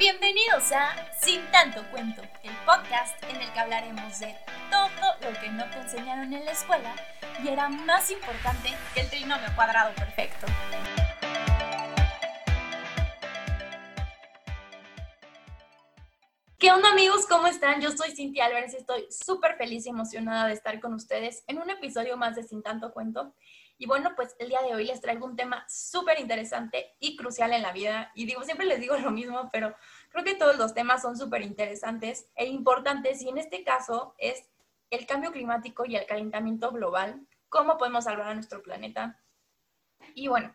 Bienvenidos 0.00 0.72
a 0.72 0.96
Sin 1.20 1.42
tanto 1.52 1.82
cuento, 1.90 2.22
el 2.42 2.56
podcast 2.64 3.22
en 3.24 3.36
el 3.36 3.52
que 3.52 3.60
hablaremos 3.60 4.18
de 4.18 4.34
todo 4.70 5.30
lo 5.30 5.38
que 5.38 5.50
no 5.50 5.68
te 5.68 5.76
enseñaron 5.76 6.32
en 6.32 6.42
la 6.42 6.52
escuela 6.52 6.94
y 7.44 7.48
era 7.48 7.68
más 7.68 8.10
importante 8.10 8.70
que 8.94 9.02
el 9.02 9.10
trinomio 9.10 9.54
cuadrado 9.54 9.94
perfecto. 9.94 10.46
¿Qué 16.58 16.72
onda 16.72 16.92
amigos? 16.92 17.26
¿Cómo 17.28 17.46
están? 17.46 17.82
Yo 17.82 17.90
soy 17.90 18.16
Cintia 18.16 18.46
Álvarez 18.46 18.72
y 18.72 18.78
estoy 18.78 19.06
súper 19.10 19.58
feliz 19.58 19.84
y 19.84 19.90
emocionada 19.90 20.46
de 20.46 20.54
estar 20.54 20.80
con 20.80 20.94
ustedes 20.94 21.44
en 21.46 21.58
un 21.58 21.68
episodio 21.68 22.16
más 22.16 22.36
de 22.36 22.44
Sin 22.44 22.62
tanto 22.62 22.94
cuento. 22.94 23.34
Y 23.80 23.86
bueno, 23.86 24.14
pues 24.14 24.36
el 24.38 24.50
día 24.50 24.60
de 24.60 24.74
hoy 24.74 24.84
les 24.84 25.00
traigo 25.00 25.24
un 25.24 25.36
tema 25.36 25.64
súper 25.66 26.20
interesante 26.20 26.94
y 27.00 27.16
crucial 27.16 27.54
en 27.54 27.62
la 27.62 27.72
vida. 27.72 28.12
Y 28.14 28.26
digo, 28.26 28.42
siempre 28.42 28.66
les 28.66 28.78
digo 28.78 28.94
lo 28.98 29.10
mismo, 29.10 29.48
pero 29.50 29.74
creo 30.10 30.22
que 30.22 30.34
todos 30.34 30.58
los 30.58 30.74
temas 30.74 31.00
son 31.00 31.16
súper 31.16 31.40
interesantes 31.40 32.26
e 32.34 32.44
importantes. 32.44 33.22
Y 33.22 33.30
en 33.30 33.38
este 33.38 33.64
caso 33.64 34.14
es 34.18 34.44
el 34.90 35.06
cambio 35.06 35.32
climático 35.32 35.86
y 35.86 35.96
el 35.96 36.04
calentamiento 36.04 36.70
global. 36.72 37.26
¿Cómo 37.48 37.78
podemos 37.78 38.04
salvar 38.04 38.28
a 38.28 38.34
nuestro 38.34 38.62
planeta? 38.62 39.18
Y 40.14 40.28
bueno, 40.28 40.54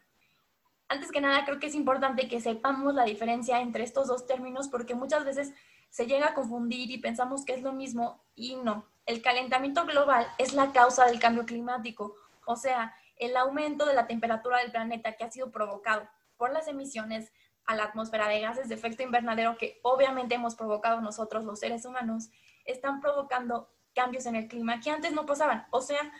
antes 0.87 1.12
que 1.12 1.20
nada 1.20 1.45
creo 1.45 1.59
que 1.59 1.65
es 1.65 1.76
importante 1.76 2.27
que 2.27 2.39
sepamos 2.39 2.93
la 2.93 3.05
diferencia 3.05 3.59
entre 3.59 3.85
estos 3.85 4.07
dos 4.07 4.27
términos 4.27 4.67
porque 4.67 4.93
muchas 4.93 5.26
veces 5.26 5.51
se 5.89 6.05
llega 6.05 6.27
a 6.27 6.34
confundir 6.35 6.91
y 6.91 6.99
pensamos 6.99 7.43
que 7.43 7.55
es 7.55 7.63
lo 7.63 7.73
mismo 7.73 8.23
y 8.35 8.55
no. 8.57 8.85
El 9.07 9.23
calentamiento 9.23 9.84
global 9.87 10.27
es 10.37 10.53
la 10.53 10.71
causa 10.71 11.07
del 11.07 11.20
cambio 11.20 11.48
climático. 11.48 12.13
O 12.45 12.55
sea, 12.55 12.93
el 13.17 13.37
aumento 13.37 13.85
de 13.85 13.93
la 13.93 14.07
temperatura 14.07 14.59
del 14.59 14.71
planeta 14.71 15.13
que 15.13 15.23
ha 15.23 15.31
sido 15.31 15.51
provocado 15.51 16.07
por 16.37 16.51
las 16.51 16.67
emisiones 16.67 17.31
a 17.65 17.76
la 17.76 17.85
atmósfera 17.85 18.27
de 18.27 18.41
gases 18.41 18.70
de 18.70 18.76
efecto 18.76 19.03
invernadero 19.03 19.57
que 19.57 19.79
obviamente 19.84 20.35
hemos 20.35 20.55
provocado 20.55 21.01
nosotros 21.01 21.45
los 21.45 21.59
seres 21.59 21.85
humanos, 21.85 22.29
están 22.65 23.01
provocando 23.01 23.70
cambios 23.93 24.25
en 24.25 24.35
el 24.35 24.48
clima 24.48 24.79
que 24.79 24.91
antes 24.91 25.13
no 25.13 25.25
pasaban. 25.25 25.65
O 25.71 25.81
sea, 25.81 26.12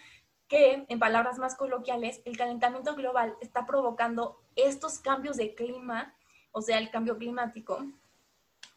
que 0.48 0.86
en 0.88 1.00
palabras 1.00 1.38
más 1.38 1.56
coloquiales, 1.56 2.22
el 2.26 2.38
calentamiento 2.38 2.96
global 2.96 3.36
está 3.42 3.66
provocando 3.66 4.44
estos 4.56 5.00
cambios 5.00 5.38
de 5.38 5.56
clima, 5.56 6.16
o 6.52 6.62
sea, 6.62 6.78
el 6.78 6.92
cambio 6.92 7.18
climático. 7.18 7.86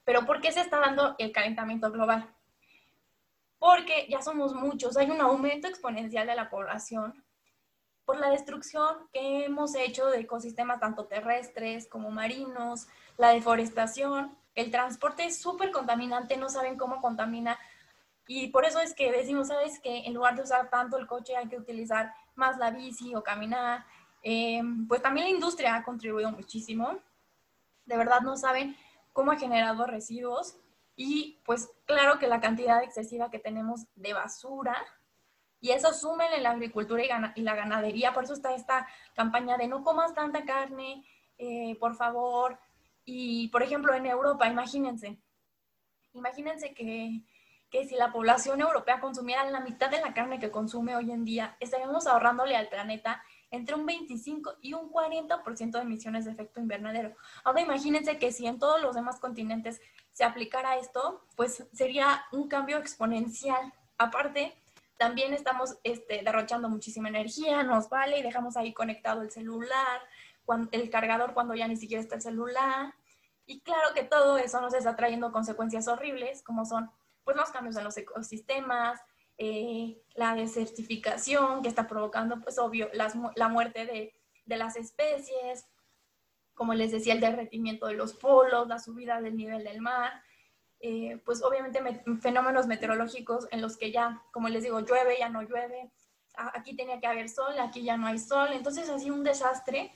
Pero 0.04 0.24
¿por 0.24 0.40
qué 0.40 0.52
se 0.52 0.60
está 0.60 0.80
dando 0.80 1.14
el 1.18 1.32
calentamiento 1.32 1.90
global? 1.90 2.34
Porque 3.58 4.06
ya 4.08 4.22
somos 4.22 4.54
muchos, 4.54 4.96
hay 4.96 5.10
un 5.10 5.20
aumento 5.20 5.68
exponencial 5.68 6.26
de 6.26 6.36
la 6.36 6.48
población, 6.48 7.24
por 8.08 8.18
la 8.18 8.30
destrucción 8.30 9.06
que 9.12 9.44
hemos 9.44 9.74
hecho 9.74 10.06
de 10.06 10.20
ecosistemas 10.20 10.80
tanto 10.80 11.04
terrestres 11.04 11.86
como 11.86 12.10
marinos, 12.10 12.88
la 13.18 13.34
deforestación, 13.34 14.34
el 14.54 14.70
transporte 14.70 15.26
es 15.26 15.38
súper 15.38 15.70
contaminante, 15.72 16.38
no 16.38 16.48
saben 16.48 16.78
cómo 16.78 17.02
contamina. 17.02 17.58
Y 18.26 18.46
por 18.46 18.64
eso 18.64 18.80
es 18.80 18.94
que 18.94 19.12
decimos, 19.12 19.48
¿sabes 19.48 19.78
que 19.80 20.06
En 20.06 20.14
lugar 20.14 20.36
de 20.36 20.42
usar 20.42 20.70
tanto 20.70 20.96
el 20.96 21.06
coche 21.06 21.36
hay 21.36 21.48
que 21.48 21.58
utilizar 21.58 22.14
más 22.34 22.56
la 22.56 22.70
bici 22.70 23.14
o 23.14 23.22
caminar. 23.22 23.84
Eh, 24.22 24.62
pues 24.88 25.02
también 25.02 25.26
la 25.26 25.34
industria 25.34 25.76
ha 25.76 25.84
contribuido 25.84 26.32
muchísimo. 26.32 26.98
De 27.84 27.98
verdad 27.98 28.22
no 28.22 28.38
saben 28.38 28.74
cómo 29.12 29.32
ha 29.32 29.36
generado 29.36 29.84
residuos 29.84 30.56
y 30.96 31.42
pues 31.44 31.70
claro 31.84 32.18
que 32.18 32.26
la 32.26 32.40
cantidad 32.40 32.82
excesiva 32.82 33.30
que 33.30 33.38
tenemos 33.38 33.84
de 33.96 34.14
basura 34.14 34.82
y 35.60 35.70
eso 35.70 35.92
sumen 35.92 36.32
en 36.32 36.42
la 36.42 36.50
agricultura 36.50 37.02
y, 37.34 37.42
la 37.42 37.54
ganadería. 37.54 38.12
Por 38.12 38.24
eso 38.24 38.34
está 38.34 38.54
esta 38.54 38.86
campaña 39.14 39.56
de 39.56 39.68
no 39.68 39.82
comas 39.82 40.14
tanta 40.14 40.44
carne, 40.44 41.04
eh, 41.36 41.76
por 41.80 41.96
favor. 41.96 42.58
Y, 43.04 43.48
por 43.48 43.62
ejemplo, 43.62 43.94
en 43.94 44.06
Europa, 44.06 44.46
imagínense, 44.46 45.18
imagínense 46.12 46.74
que, 46.74 47.22
que 47.70 47.86
si 47.86 47.96
la 47.96 48.12
población 48.12 48.60
europea 48.60 49.00
consumiera 49.00 49.48
la 49.50 49.60
mitad 49.60 49.90
de 49.90 50.00
la 50.00 50.14
carne 50.14 50.38
que 50.38 50.50
consume 50.50 50.94
hoy 50.94 51.10
en 51.10 51.24
día, 51.24 51.56
estaríamos 51.60 52.06
ahorrándole 52.06 52.56
al 52.56 52.68
planeta 52.68 53.22
entre 53.50 53.74
un 53.74 53.86
25 53.86 54.56
y 54.60 54.74
un 54.74 54.90
40% 54.90 55.70
de 55.70 55.80
emisiones 55.80 56.24
de 56.24 56.32
efecto 56.32 56.60
invernadero. 56.60 57.14
Ahora 57.44 57.62
imagínense 57.62 58.18
que 58.18 58.32
si 58.32 58.46
en 58.46 58.58
todos 58.58 58.80
los 58.82 58.94
demás 58.94 59.18
continentes 59.20 59.80
se 60.12 60.24
aplicara 60.24 60.76
esto, 60.76 61.24
pues 61.36 61.66
sería 61.72 62.24
un 62.32 62.48
cambio 62.48 62.78
exponencial. 62.78 63.72
Aparte, 63.96 64.54
también 64.98 65.32
estamos 65.32 65.78
este, 65.84 66.22
derrochando 66.22 66.68
muchísima 66.68 67.08
energía, 67.08 67.62
nos 67.62 67.88
vale 67.88 68.18
y 68.18 68.22
dejamos 68.22 68.56
ahí 68.56 68.74
conectado 68.74 69.22
el 69.22 69.30
celular, 69.30 70.02
el 70.72 70.90
cargador 70.90 71.34
cuando 71.34 71.54
ya 71.54 71.68
ni 71.68 71.76
siquiera 71.76 72.02
está 72.02 72.16
el 72.16 72.22
celular. 72.22 72.94
Y 73.46 73.60
claro 73.60 73.94
que 73.94 74.02
todo 74.02 74.36
eso 74.36 74.60
nos 74.60 74.74
está 74.74 74.96
trayendo 74.96 75.32
consecuencias 75.32 75.88
horribles, 75.88 76.42
como 76.42 76.66
son 76.66 76.90
pues, 77.24 77.36
los 77.36 77.50
cambios 77.50 77.76
en 77.76 77.84
los 77.84 77.96
ecosistemas, 77.96 79.00
eh, 79.38 80.02
la 80.14 80.34
desertificación 80.34 81.62
que 81.62 81.68
está 81.68 81.86
provocando, 81.86 82.40
pues 82.40 82.58
obvio, 82.58 82.90
la 82.92 83.48
muerte 83.48 83.86
de, 83.86 84.14
de 84.46 84.56
las 84.56 84.76
especies, 84.76 85.66
como 86.54 86.74
les 86.74 86.90
decía, 86.90 87.14
el 87.14 87.20
derretimiento 87.20 87.86
de 87.86 87.94
los 87.94 88.14
polos, 88.14 88.66
la 88.66 88.80
subida 88.80 89.20
del 89.20 89.36
nivel 89.36 89.62
del 89.62 89.80
mar, 89.80 90.22
eh, 90.80 91.20
pues 91.24 91.42
obviamente 91.42 91.80
fenómenos 92.20 92.66
meteorológicos 92.66 93.48
en 93.50 93.60
los 93.60 93.76
que 93.76 93.90
ya, 93.90 94.22
como 94.32 94.48
les 94.48 94.62
digo, 94.62 94.80
llueve, 94.80 95.18
ya 95.18 95.28
no 95.28 95.42
llueve, 95.42 95.90
aquí 96.34 96.76
tenía 96.76 97.00
que 97.00 97.06
haber 97.06 97.28
sol, 97.28 97.58
aquí 97.58 97.82
ya 97.82 97.96
no 97.96 98.06
hay 98.06 98.18
sol, 98.18 98.50
entonces 98.52 98.88
así 98.88 99.10
un 99.10 99.24
desastre, 99.24 99.92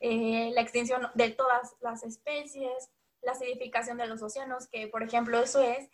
eh, 0.00 0.50
la 0.54 0.60
extinción 0.60 1.08
de 1.14 1.30
todas 1.30 1.76
las 1.80 2.02
especies, 2.02 2.90
la 3.22 3.32
acidificación 3.32 3.96
de 3.96 4.06
los 4.06 4.22
océanos, 4.22 4.66
que 4.66 4.88
por 4.88 5.02
ejemplo 5.02 5.40
eso 5.40 5.60
es 5.62 5.88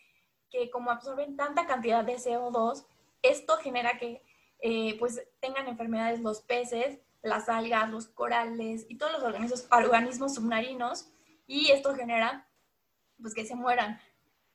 que 0.49 0.69
como 0.69 0.91
absorben 0.91 1.37
tanta 1.37 1.65
cantidad 1.65 2.03
de 2.03 2.17
CO2, 2.17 2.85
esto 3.21 3.57
genera 3.57 3.97
que 3.97 4.21
eh, 4.59 4.97
pues 4.99 5.25
tengan 5.39 5.67
enfermedades 5.67 6.19
los 6.19 6.41
peces, 6.41 6.99
las 7.21 7.47
algas, 7.47 7.89
los 7.89 8.07
corales 8.07 8.85
y 8.89 8.97
todos 8.97 9.13
los 9.13 9.23
organismos, 9.23 9.67
organismos 9.71 10.35
submarinos 10.35 11.09
y 11.47 11.71
esto 11.71 11.95
genera 11.95 12.47
pues 13.21 13.33
que 13.33 13.45
se 13.45 13.55
mueran 13.55 13.99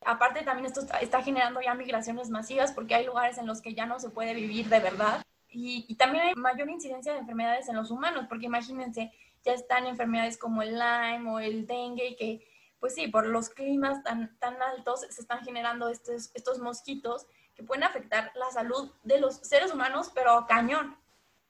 Aparte 0.04 0.42
también 0.42 0.66
esto 0.66 0.82
está 1.00 1.22
generando 1.22 1.60
ya 1.60 1.74
migraciones 1.74 2.30
masivas 2.30 2.72
porque 2.72 2.94
hay 2.94 3.06
lugares 3.06 3.38
en 3.38 3.46
los 3.46 3.60
que 3.60 3.74
ya 3.74 3.86
no 3.86 3.98
se 3.98 4.10
puede 4.10 4.34
vivir 4.34 4.68
de 4.68 4.80
verdad. 4.80 5.22
Y, 5.50 5.94
también 5.96 6.24
hay 6.24 6.34
mayor 6.34 6.68
incidencia 6.68 7.12
de 7.12 7.20
enfermedades 7.20 7.68
en 7.68 7.76
los 7.76 7.90
humanos, 7.90 8.26
porque 8.28 8.46
imagínense, 8.46 9.12
ya 9.44 9.54
están 9.54 9.86
enfermedades 9.86 10.36
como 10.36 10.62
el 10.62 10.78
Lyme 10.78 11.30
o 11.30 11.40
el 11.40 11.66
dengue, 11.66 12.16
que 12.16 12.46
pues 12.78 12.94
sí, 12.94 13.08
por 13.08 13.26
los 13.26 13.48
climas 13.48 14.02
tan, 14.04 14.38
tan 14.38 14.60
altos 14.62 15.00
se 15.00 15.20
están 15.20 15.40
generando 15.40 15.88
estos, 15.88 16.30
estos 16.34 16.60
mosquitos 16.60 17.26
que 17.56 17.64
pueden 17.64 17.82
afectar 17.82 18.30
la 18.36 18.50
salud 18.52 18.92
de 19.02 19.18
los 19.18 19.36
seres 19.36 19.72
humanos, 19.72 20.12
pero 20.14 20.46
cañón. 20.46 20.96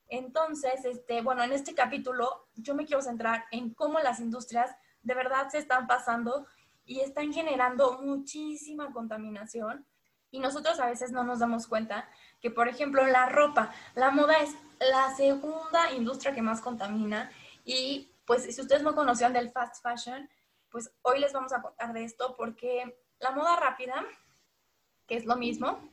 Entonces, 0.08 0.87
este, 0.87 1.20
bueno, 1.20 1.42
en 1.42 1.53
este 1.53 1.75
capítulo 1.75 2.48
yo 2.54 2.75
me 2.75 2.87
quiero 2.87 3.03
centrar 3.03 3.44
en 3.50 3.75
cómo 3.75 3.98
las 4.00 4.20
industrias 4.20 4.75
de 5.03 5.14
verdad 5.14 5.50
se 5.50 5.58
están 5.58 5.87
pasando 5.87 6.47
y 6.88 7.00
están 7.00 7.32
generando 7.32 8.00
muchísima 8.00 8.91
contaminación 8.93 9.87
y 10.31 10.41
nosotros 10.41 10.81
a 10.81 10.87
veces 10.87 11.12
no 11.12 11.22
nos 11.22 11.38
damos 11.38 11.66
cuenta 11.66 12.09
que, 12.41 12.50
por 12.50 12.66
ejemplo, 12.66 13.06
la 13.06 13.28
ropa, 13.28 13.72
la 13.94 14.10
moda 14.10 14.38
es 14.38 14.54
la 14.81 15.15
segunda 15.15 15.93
industria 15.93 16.34
que 16.34 16.43
más 16.43 16.62
contamina 16.62 17.31
y 17.65 18.10
pues 18.25 18.54
si 18.54 18.60
ustedes 18.60 18.82
no 18.82 18.94
conocían 18.94 19.34
del 19.34 19.50
fast 19.50 19.82
fashion, 19.82 20.28
pues 20.71 20.91
hoy 21.03 21.21
les 21.21 21.32
vamos 21.32 21.53
a 21.53 21.60
contar 21.60 21.93
de 21.93 22.04
esto 22.04 22.34
porque 22.37 22.99
la 23.20 23.32
moda 23.32 23.56
rápida, 23.56 24.05
que 25.06 25.16
es 25.16 25.26
lo 25.26 25.37
mismo, 25.37 25.91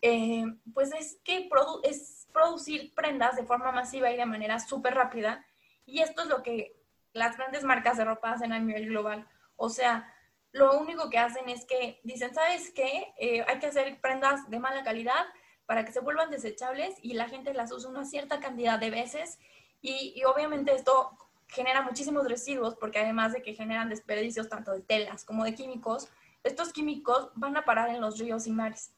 eh, 0.00 0.44
pues 0.72 0.92
es 0.94 1.20
que 1.24 1.48
es 1.82 2.26
producir 2.32 2.94
prendas 2.94 3.36
de 3.36 3.44
forma 3.44 3.70
masiva 3.70 4.10
y 4.10 4.16
de 4.16 4.26
manera 4.26 4.58
súper 4.58 4.94
rápida 4.94 5.44
y 5.84 6.00
esto 6.00 6.22
es 6.22 6.28
lo 6.28 6.42
que 6.42 6.74
las 7.12 7.36
grandes 7.36 7.64
marcas 7.64 7.98
de 7.98 8.06
ropa 8.06 8.32
hacen 8.32 8.52
a 8.52 8.58
nivel 8.58 8.86
global. 8.86 9.28
O 9.56 9.68
sea, 9.68 10.11
lo 10.52 10.78
único 10.78 11.08
que 11.08 11.18
hacen 11.18 11.48
es 11.48 11.64
que 11.64 12.00
dicen, 12.04 12.34
¿sabes 12.34 12.70
qué? 12.74 13.12
Eh, 13.18 13.44
hay 13.48 13.58
que 13.58 13.66
hacer 13.66 13.98
prendas 14.00 14.48
de 14.50 14.58
mala 14.58 14.84
calidad 14.84 15.24
para 15.66 15.84
que 15.84 15.92
se 15.92 16.00
vuelvan 16.00 16.30
desechables 16.30 16.94
y 17.00 17.14
la 17.14 17.28
gente 17.28 17.54
las 17.54 17.72
usa 17.72 17.88
una 17.88 18.04
cierta 18.04 18.40
cantidad 18.40 18.78
de 18.78 18.90
veces 18.90 19.38
y, 19.80 20.22
obviamente 20.24 20.74
esto 20.74 21.16
genera 21.48 21.82
muchísimos 21.82 22.28
residuos 22.28 22.76
porque 22.76 23.00
además 23.00 23.32
de 23.32 23.42
que 23.42 23.54
generan 23.54 23.88
desperdicios 23.88 24.48
tanto 24.48 24.72
de 24.72 24.80
telas 24.80 25.24
como 25.24 25.44
de 25.44 25.54
químicos, 25.54 26.08
estos 26.44 26.72
químicos 26.72 27.30
van 27.34 27.56
a 27.56 27.64
parar 27.64 27.88
en 27.88 28.00
los 28.00 28.18
ríos 28.18 28.46
y 28.46 28.52
mares. 28.52 28.92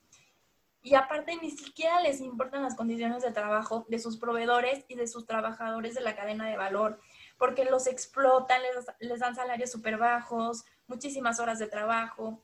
Y 0.82 0.94
aparte 0.94 1.36
ni 1.40 1.50
siquiera 1.50 2.00
les 2.00 2.20
importan 2.20 2.62
las 2.62 2.74
condiciones 2.74 3.22
de 3.22 3.32
trabajo 3.32 3.86
de 3.88 3.98
sus 3.98 4.18
proveedores 4.18 4.84
y 4.88 4.96
de 4.96 5.06
sus 5.06 5.26
trabajadores 5.26 5.94
de 5.94 6.02
la 6.02 6.14
cadena 6.14 6.46
de 6.46 6.56
valor, 6.56 7.00
porque 7.44 7.66
los 7.66 7.86
explotan, 7.86 8.62
les, 8.62 8.86
les 9.00 9.20
dan 9.20 9.34
salarios 9.34 9.70
súper 9.70 9.98
bajos, 9.98 10.64
muchísimas 10.86 11.40
horas 11.40 11.58
de 11.58 11.66
trabajo 11.66 12.42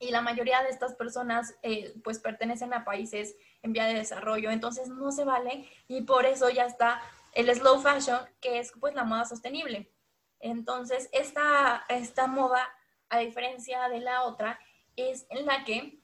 y 0.00 0.10
la 0.10 0.20
mayoría 0.20 0.64
de 0.64 0.70
estas 0.70 0.94
personas 0.94 1.54
eh, 1.62 1.94
pues 2.02 2.18
pertenecen 2.18 2.74
a 2.74 2.84
países 2.84 3.36
en 3.62 3.72
vía 3.72 3.84
de 3.84 3.94
desarrollo, 3.94 4.50
entonces 4.50 4.88
no 4.88 5.12
se 5.12 5.24
vale 5.24 5.70
y 5.86 6.02
por 6.02 6.26
eso 6.26 6.50
ya 6.50 6.64
está 6.66 7.00
el 7.34 7.54
slow 7.54 7.80
fashion, 7.80 8.18
que 8.40 8.58
es 8.58 8.72
pues 8.80 8.96
la 8.96 9.04
moda 9.04 9.26
sostenible. 9.26 9.92
Entonces, 10.40 11.08
esta, 11.12 11.84
esta 11.88 12.26
moda 12.26 12.68
a 13.10 13.18
diferencia 13.18 13.88
de 13.88 14.00
la 14.00 14.24
otra, 14.24 14.58
es 14.96 15.24
en 15.30 15.46
la 15.46 15.62
que 15.62 16.00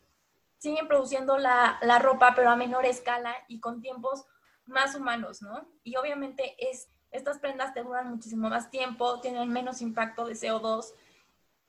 siguen 0.58 0.86
produciendo 0.86 1.38
la, 1.38 1.76
la 1.82 1.98
ropa, 1.98 2.34
pero 2.36 2.50
a 2.50 2.56
menor 2.56 2.86
escala 2.86 3.34
y 3.48 3.58
con 3.58 3.80
tiempos 3.80 4.26
más 4.64 4.94
humanos, 4.94 5.42
¿no? 5.42 5.68
Y 5.82 5.96
obviamente 5.96 6.54
es, 6.70 6.88
estas 7.12 7.38
prendas 7.38 7.74
te 7.74 7.82
duran 7.82 8.10
muchísimo 8.10 8.48
más 8.48 8.70
tiempo, 8.70 9.20
tienen 9.20 9.48
menos 9.50 9.82
impacto 9.82 10.26
de 10.26 10.34
CO2 10.34 10.92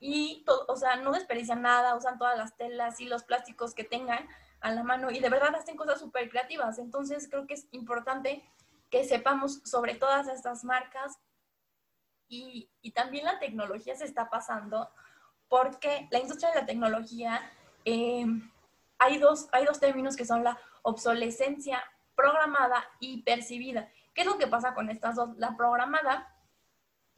y, 0.00 0.44
o 0.68 0.76
sea, 0.76 0.96
no 0.96 1.12
desperdician 1.12 1.62
nada, 1.62 1.94
usan 1.94 2.18
todas 2.18 2.36
las 2.36 2.56
telas 2.56 3.00
y 3.00 3.06
los 3.06 3.22
plásticos 3.22 3.74
que 3.74 3.84
tengan 3.84 4.26
a 4.60 4.72
la 4.72 4.82
mano 4.82 5.10
y 5.10 5.20
de 5.20 5.28
verdad 5.28 5.54
hacen 5.54 5.76
cosas 5.76 6.00
súper 6.00 6.30
creativas. 6.30 6.78
Entonces 6.78 7.28
creo 7.30 7.46
que 7.46 7.54
es 7.54 7.66
importante 7.70 8.42
que 8.90 9.04
sepamos 9.04 9.60
sobre 9.64 9.94
todas 9.94 10.28
estas 10.28 10.64
marcas 10.64 11.18
y, 12.28 12.70
y 12.80 12.92
también 12.92 13.24
la 13.24 13.38
tecnología 13.38 13.94
se 13.94 14.04
está 14.04 14.30
pasando 14.30 14.90
porque 15.48 16.08
la 16.10 16.18
industria 16.18 16.50
de 16.50 16.60
la 16.60 16.66
tecnología, 16.66 17.40
eh, 17.84 18.26
hay, 18.98 19.18
dos, 19.18 19.48
hay 19.52 19.64
dos 19.64 19.78
términos 19.78 20.16
que 20.16 20.24
son 20.24 20.42
la 20.42 20.58
obsolescencia 20.82 21.82
programada 22.16 22.84
y 23.00 23.22
percibida. 23.22 23.88
¿Qué 24.14 24.22
es 24.22 24.26
lo 24.26 24.38
que 24.38 24.46
pasa 24.46 24.74
con 24.74 24.90
estas 24.90 25.16
dos? 25.16 25.36
La 25.36 25.56
programada 25.56 26.34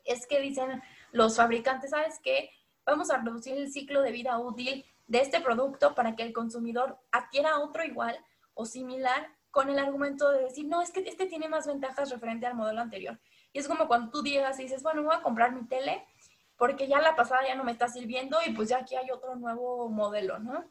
es 0.04 0.26
que 0.26 0.40
dicen 0.40 0.82
los 1.12 1.36
fabricantes, 1.36 1.90
¿sabes 1.90 2.18
qué? 2.22 2.50
Vamos 2.84 3.10
a 3.10 3.18
reducir 3.18 3.56
el 3.56 3.70
ciclo 3.70 4.02
de 4.02 4.12
vida 4.12 4.38
útil 4.38 4.84
de 5.06 5.20
este 5.20 5.40
producto 5.40 5.94
para 5.94 6.16
que 6.16 6.22
el 6.22 6.32
consumidor 6.32 6.98
adquiera 7.12 7.58
otro 7.60 7.84
igual 7.84 8.18
o 8.54 8.64
similar 8.64 9.28
con 9.50 9.70
el 9.70 9.78
argumento 9.78 10.30
de 10.30 10.42
decir, 10.42 10.66
no, 10.66 10.82
es 10.82 10.90
que 10.90 11.00
este 11.00 11.26
tiene 11.26 11.48
más 11.48 11.66
ventajas 11.66 12.10
referente 12.10 12.46
al 12.46 12.54
modelo 12.54 12.80
anterior. 12.80 13.18
Y 13.52 13.58
es 13.58 13.68
como 13.68 13.88
cuando 13.88 14.10
tú 14.10 14.22
llegas 14.22 14.58
y 14.58 14.64
dices, 14.64 14.82
bueno, 14.82 15.02
voy 15.02 15.14
a 15.14 15.22
comprar 15.22 15.52
mi 15.52 15.66
tele 15.66 16.04
porque 16.56 16.88
ya 16.88 17.00
la 17.00 17.16
pasada 17.16 17.46
ya 17.46 17.54
no 17.54 17.64
me 17.64 17.72
está 17.72 17.88
sirviendo 17.88 18.38
y 18.46 18.52
pues 18.52 18.68
ya 18.68 18.78
aquí 18.78 18.96
hay 18.96 19.10
otro 19.10 19.36
nuevo 19.36 19.88
modelo, 19.88 20.38
¿no? 20.38 20.64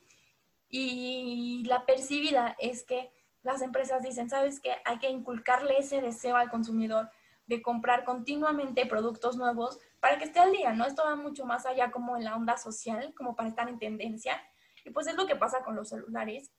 Y 0.69 1.63
la 1.67 1.85
percibida 1.85 2.55
es 2.59 2.83
que 2.83 3.11
las 3.45 3.61
empresas 3.61 4.01
dicen, 4.01 4.29
¿sabes 4.29 4.59
qué? 4.59 4.75
Hay 4.85 4.97
que 4.97 5.09
inculcarle 5.09 5.77
ese 5.77 6.01
deseo 6.01 6.35
al 6.35 6.49
consumidor 6.49 7.09
de 7.45 7.61
comprar 7.61 8.03
continuamente 8.03 8.87
productos 8.87 9.37
nuevos 9.37 9.79
para 9.99 10.17
que 10.17 10.25
esté 10.25 10.39
al 10.39 10.51
día, 10.51 10.73
¿no? 10.73 10.85
Esto 10.85 11.03
va 11.05 11.15
mucho 11.15 11.45
más 11.45 11.65
allá 11.65 11.91
como 11.91 12.17
en 12.17 12.23
la 12.23 12.35
onda 12.35 12.57
social, 12.57 13.13
como 13.15 13.35
para 13.35 13.49
estar 13.49 13.69
en 13.69 13.77
tendencia. 13.77 14.41
Y 14.83 14.89
pues 14.89 15.07
es 15.07 15.15
lo 15.15 15.27
que 15.27 15.35
pasa 15.35 15.63
con 15.63 15.75
los 15.75 15.89
celulares. 15.89 16.51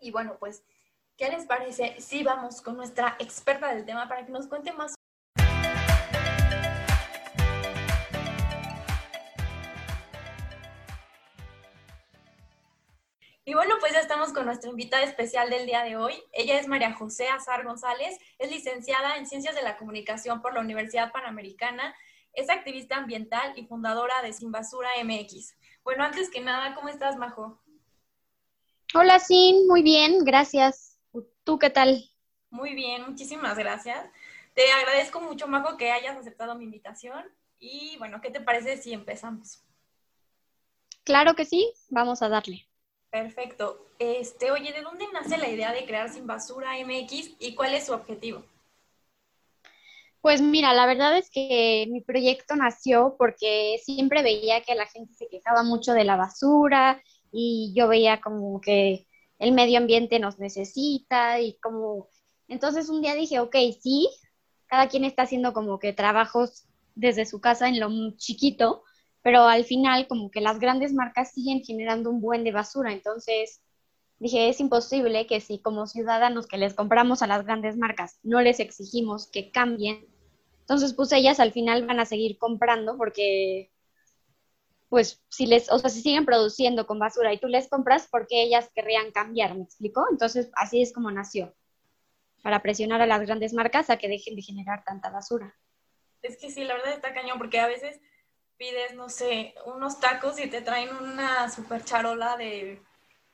Y 0.00 0.10
bueno, 0.10 0.36
pues, 0.38 0.64
¿qué 1.16 1.28
les 1.28 1.44
parece 1.44 2.00
si 2.00 2.24
vamos 2.24 2.62
con 2.62 2.76
nuestra 2.76 3.16
experta 3.18 3.74
del 3.74 3.84
tema 3.84 4.08
para 4.08 4.24
que 4.24 4.32
nos 4.32 4.46
cuente 4.46 4.72
más 4.72 4.97
Y 13.48 13.54
bueno, 13.54 13.76
pues 13.80 13.94
ya 13.94 14.00
estamos 14.00 14.34
con 14.34 14.44
nuestra 14.44 14.68
invitada 14.68 15.04
especial 15.04 15.48
del 15.48 15.64
día 15.64 15.82
de 15.82 15.96
hoy. 15.96 16.12
Ella 16.34 16.60
es 16.60 16.68
María 16.68 16.92
José 16.92 17.28
Azar 17.28 17.64
González, 17.64 18.18
es 18.38 18.50
licenciada 18.50 19.16
en 19.16 19.26
Ciencias 19.26 19.54
de 19.54 19.62
la 19.62 19.78
Comunicación 19.78 20.42
por 20.42 20.52
la 20.52 20.60
Universidad 20.60 21.12
Panamericana, 21.12 21.94
es 22.34 22.50
activista 22.50 22.98
ambiental 22.98 23.54
y 23.56 23.64
fundadora 23.64 24.20
de 24.20 24.34
Sin 24.34 24.52
Basura 24.52 24.90
MX. 25.02 25.56
Bueno, 25.82 26.04
antes 26.04 26.28
que 26.28 26.42
nada, 26.42 26.74
¿cómo 26.74 26.90
estás, 26.90 27.16
Majo? 27.16 27.58
Hola, 28.92 29.18
Sin, 29.18 29.66
muy 29.66 29.80
bien, 29.80 30.26
gracias. 30.26 30.98
¿Tú 31.42 31.58
qué 31.58 31.70
tal? 31.70 32.04
Muy 32.50 32.74
bien, 32.74 33.08
muchísimas 33.08 33.56
gracias. 33.56 34.10
Te 34.52 34.70
agradezco 34.72 35.22
mucho, 35.22 35.48
Majo, 35.48 35.78
que 35.78 35.90
hayas 35.90 36.18
aceptado 36.18 36.54
mi 36.54 36.64
invitación. 36.64 37.24
Y 37.58 37.96
bueno, 37.96 38.20
¿qué 38.20 38.30
te 38.30 38.42
parece 38.42 38.76
si 38.76 38.92
empezamos? 38.92 39.64
Claro 41.02 41.32
que 41.32 41.46
sí, 41.46 41.72
vamos 41.88 42.20
a 42.20 42.28
darle. 42.28 42.67
Perfecto. 43.10 43.86
Este, 43.98 44.50
oye, 44.50 44.72
¿de 44.72 44.82
dónde 44.82 45.06
nace 45.12 45.38
la 45.38 45.48
idea 45.48 45.72
de 45.72 45.84
crear 45.86 46.08
Sin 46.10 46.26
Basura 46.26 46.78
MX 46.78 47.36
y 47.40 47.54
cuál 47.54 47.74
es 47.74 47.86
su 47.86 47.92
objetivo? 47.92 48.42
Pues 50.20 50.42
mira, 50.42 50.74
la 50.74 50.86
verdad 50.86 51.16
es 51.16 51.30
que 51.30 51.86
mi 51.90 52.00
proyecto 52.00 52.56
nació 52.56 53.14
porque 53.16 53.80
siempre 53.84 54.22
veía 54.22 54.62
que 54.62 54.74
la 54.74 54.86
gente 54.86 55.14
se 55.14 55.28
quejaba 55.28 55.62
mucho 55.62 55.92
de 55.92 56.04
la 56.04 56.16
basura 56.16 57.02
y 57.32 57.72
yo 57.74 57.88
veía 57.88 58.20
como 58.20 58.60
que 58.60 59.06
el 59.38 59.52
medio 59.52 59.78
ambiente 59.78 60.18
nos 60.18 60.38
necesita 60.38 61.40
y 61.40 61.58
como... 61.58 62.08
Entonces 62.48 62.88
un 62.88 63.00
día 63.00 63.14
dije, 63.14 63.40
ok, 63.40 63.56
sí, 63.80 64.08
cada 64.66 64.88
quien 64.88 65.04
está 65.04 65.22
haciendo 65.22 65.52
como 65.52 65.78
que 65.78 65.92
trabajos 65.92 66.64
desde 66.94 67.24
su 67.24 67.40
casa 67.40 67.68
en 67.68 67.78
lo 67.78 67.88
chiquito, 68.16 68.82
pero 69.28 69.42
al 69.42 69.66
final 69.66 70.08
como 70.08 70.30
que 70.30 70.40
las 70.40 70.58
grandes 70.58 70.94
marcas 70.94 71.32
siguen 71.32 71.62
generando 71.62 72.08
un 72.08 72.22
buen 72.22 72.44
de 72.44 72.50
basura, 72.50 72.94
entonces 72.94 73.60
dije, 74.18 74.48
es 74.48 74.58
imposible 74.58 75.26
que 75.26 75.42
si 75.42 75.58
como 75.58 75.86
ciudadanos 75.86 76.46
que 76.46 76.56
les 76.56 76.72
compramos 76.72 77.20
a 77.20 77.26
las 77.26 77.44
grandes 77.44 77.76
marcas 77.76 78.20
no 78.22 78.40
les 78.40 78.58
exigimos 78.58 79.26
que 79.26 79.50
cambien, 79.50 80.06
entonces 80.60 80.94
pues 80.94 81.12
ellas 81.12 81.40
al 81.40 81.52
final 81.52 81.86
van 81.86 82.00
a 82.00 82.06
seguir 82.06 82.38
comprando 82.38 82.96
porque 82.96 83.70
pues 84.88 85.22
si 85.28 85.44
les, 85.44 85.70
o 85.70 85.78
sea, 85.78 85.90
si 85.90 86.00
siguen 86.00 86.24
produciendo 86.24 86.86
con 86.86 86.98
basura 86.98 87.30
y 87.30 87.38
tú 87.38 87.48
les 87.48 87.68
compras, 87.68 88.08
porque 88.10 88.42
ellas 88.42 88.70
querrían 88.74 89.12
cambiar? 89.12 89.54
¿Me 89.54 89.64
explico? 89.64 90.06
Entonces 90.10 90.50
así 90.54 90.80
es 90.80 90.94
como 90.94 91.10
nació, 91.10 91.54
para 92.42 92.62
presionar 92.62 93.02
a 93.02 93.06
las 93.06 93.20
grandes 93.20 93.52
marcas 93.52 93.90
a 93.90 93.98
que 93.98 94.08
dejen 94.08 94.36
de 94.36 94.40
generar 94.40 94.84
tanta 94.84 95.10
basura. 95.10 95.54
Es 96.22 96.38
que 96.38 96.50
sí, 96.50 96.64
la 96.64 96.72
verdad 96.72 96.94
está 96.94 97.12
cañón, 97.12 97.36
porque 97.36 97.60
a 97.60 97.66
veces 97.66 98.00
pides, 98.58 98.94
no 98.94 99.08
sé, 99.08 99.54
unos 99.64 100.00
tacos 100.00 100.38
y 100.40 100.48
te 100.50 100.60
traen 100.60 100.94
una 100.94 101.48
super 101.48 101.84
charola 101.84 102.36
de 102.36 102.82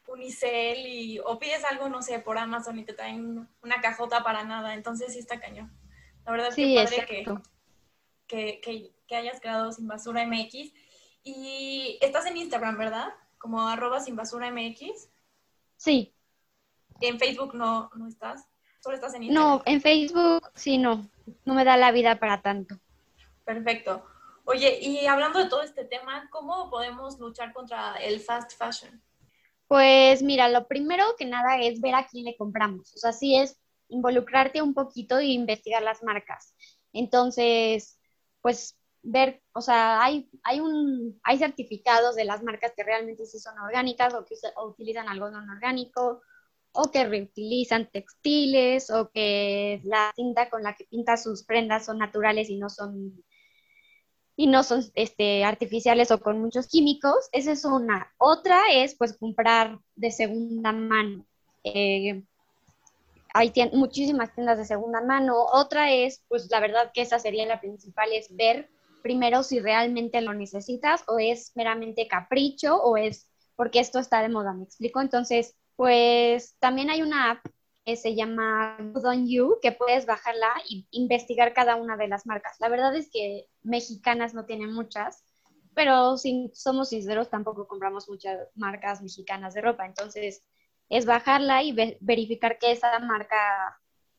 unicel 0.06 0.86
y, 0.86 1.18
o 1.18 1.38
pides 1.38 1.64
algo, 1.64 1.88
no 1.88 2.02
sé, 2.02 2.18
por 2.18 2.38
Amazon 2.38 2.78
y 2.78 2.84
te 2.84 2.92
traen 2.92 3.48
una 3.62 3.80
cajota 3.80 4.22
para 4.22 4.44
nada. 4.44 4.74
Entonces 4.74 5.14
sí 5.14 5.18
está 5.18 5.40
cañón. 5.40 5.72
La 6.24 6.32
verdad 6.32 6.48
es 6.48 6.54
que 6.54 6.74
padre 6.74 7.06
que, 8.26 8.60
que, 8.60 8.92
que, 9.06 9.16
hayas 9.16 9.40
creado 9.40 9.72
Sin 9.72 9.88
Basura 9.88 10.26
MX. 10.26 10.72
Y 11.22 11.98
estás 12.02 12.26
en 12.26 12.36
Instagram, 12.36 12.76
¿verdad? 12.76 13.08
Como 13.38 13.66
arroba 13.66 14.00
Sin 14.00 14.16
Basura 14.16 14.50
MX. 14.50 15.08
Sí. 15.76 16.14
En 17.00 17.18
Facebook 17.18 17.54
no, 17.54 17.90
no 17.96 18.08
estás. 18.08 18.46
Solo 18.80 18.96
estás 18.96 19.14
en 19.14 19.24
Instagram. 19.24 19.56
No, 19.56 19.62
en 19.64 19.80
Facebook 19.80 20.50
sí, 20.54 20.76
no. 20.76 21.08
No 21.46 21.54
me 21.54 21.64
da 21.64 21.78
la 21.78 21.92
vida 21.92 22.18
para 22.18 22.42
tanto. 22.42 22.78
Perfecto. 23.44 24.06
Oye, 24.44 24.78
y 24.80 25.06
hablando 25.06 25.38
de 25.38 25.48
todo 25.48 25.62
este 25.62 25.84
tema, 25.84 26.28
¿cómo 26.30 26.70
podemos 26.70 27.18
luchar 27.18 27.52
contra 27.52 27.96
el 27.96 28.20
fast 28.20 28.52
fashion? 28.56 29.02
Pues 29.66 30.22
mira, 30.22 30.48
lo 30.48 30.68
primero 30.68 31.04
que 31.18 31.24
nada 31.24 31.58
es 31.60 31.80
ver 31.80 31.94
a 31.94 32.06
quién 32.06 32.26
le 32.26 32.36
compramos. 32.36 32.94
O 32.94 32.98
sea, 32.98 33.12
sí 33.12 33.36
es 33.36 33.58
involucrarte 33.88 34.60
un 34.60 34.74
poquito 34.74 35.18
e 35.18 35.26
investigar 35.26 35.82
las 35.82 36.02
marcas. 36.02 36.54
Entonces, 36.92 37.98
pues 38.42 38.78
ver, 39.02 39.42
o 39.52 39.62
sea, 39.62 40.02
hay, 40.02 40.28
hay, 40.42 40.60
un, 40.60 41.18
hay 41.22 41.38
certificados 41.38 42.14
de 42.14 42.24
las 42.24 42.42
marcas 42.42 42.72
que 42.76 42.84
realmente 42.84 43.24
sí 43.24 43.38
son 43.38 43.58
orgánicas 43.58 44.14
o 44.14 44.24
que 44.24 44.34
utilizan 44.66 45.08
algodón 45.08 45.48
orgánico 45.48 46.20
o 46.72 46.90
que 46.90 47.04
reutilizan 47.04 47.88
textiles 47.90 48.90
o 48.90 49.10
que 49.10 49.80
la 49.84 50.12
tinta 50.14 50.50
con 50.50 50.62
la 50.62 50.74
que 50.74 50.84
pinta 50.84 51.16
sus 51.16 51.44
prendas 51.44 51.86
son 51.86 51.98
naturales 51.98 52.50
y 52.50 52.56
no 52.56 52.68
son 52.68 53.24
y 54.36 54.46
no 54.46 54.62
son 54.62 54.84
este, 54.94 55.44
artificiales 55.44 56.10
o 56.10 56.20
con 56.20 56.40
muchos 56.40 56.68
químicos. 56.68 57.28
Esa 57.32 57.52
es 57.52 57.64
una. 57.64 58.12
Otra 58.18 58.60
es 58.72 58.94
pues 58.96 59.16
comprar 59.16 59.78
de 59.96 60.10
segunda 60.10 60.72
mano. 60.72 61.24
Eh, 61.62 62.22
hay 63.32 63.52
muchísimas 63.72 64.34
tiendas 64.34 64.58
de 64.58 64.64
segunda 64.64 65.00
mano. 65.00 65.36
Otra 65.52 65.92
es, 65.92 66.22
pues 66.28 66.48
la 66.50 66.60
verdad 66.60 66.90
que 66.92 67.02
esa 67.02 67.18
sería 67.18 67.46
la 67.46 67.60
principal, 67.60 68.08
es 68.12 68.34
ver 68.34 68.70
primero 69.02 69.42
si 69.42 69.60
realmente 69.60 70.20
lo 70.22 70.32
necesitas 70.32 71.04
o 71.08 71.18
es 71.18 71.52
meramente 71.54 72.08
capricho 72.08 72.76
o 72.76 72.96
es 72.96 73.28
porque 73.56 73.80
esto 73.80 73.98
está 73.98 74.22
de 74.22 74.30
moda, 74.30 74.52
¿me 74.54 74.64
explico? 74.64 75.00
Entonces, 75.00 75.54
pues 75.76 76.56
también 76.58 76.90
hay 76.90 77.02
una 77.02 77.32
app 77.32 77.46
se 77.86 78.14
llama 78.14 78.76
Good 78.80 79.04
on 79.04 79.28
You, 79.28 79.58
que 79.60 79.72
puedes 79.72 80.06
bajarla 80.06 80.52
y 80.68 80.86
investigar 80.90 81.52
cada 81.52 81.76
una 81.76 81.96
de 81.96 82.08
las 82.08 82.26
marcas. 82.26 82.56
La 82.58 82.68
verdad 82.68 82.96
es 82.96 83.10
que 83.10 83.46
mexicanas 83.62 84.32
no 84.34 84.46
tienen 84.46 84.72
muchas, 84.72 85.22
pero 85.74 86.16
si 86.16 86.50
somos 86.54 86.88
sinceros, 86.88 87.28
tampoco 87.28 87.66
compramos 87.66 88.08
muchas 88.08 88.48
marcas 88.54 89.02
mexicanas 89.02 89.54
de 89.54 89.60
ropa. 89.60 89.84
Entonces, 89.84 90.42
es 90.88 91.04
bajarla 91.04 91.62
y 91.62 91.74
verificar 92.00 92.58
que 92.58 92.72
esa 92.72 92.98
marca, 93.00 93.78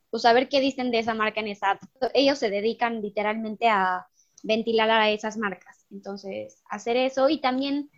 pues 0.10 0.24
saber 0.24 0.50
qué 0.50 0.60
dicen 0.60 0.92
de 0.92 1.00
esa 1.00 1.14
marca 1.14 1.40
en 1.40 1.48
esa 1.48 1.80
Ellos 2.14 2.38
se 2.40 2.50
dedican 2.50 3.02
literalmente 3.02 3.68
a 3.68 4.08
ventilar 4.44 4.90
a 4.92 5.10
esas 5.10 5.38
marcas. 5.38 5.86
Entonces, 5.90 6.62
hacer 6.70 6.98
eso 6.98 7.30
y 7.30 7.42
también 7.42 7.90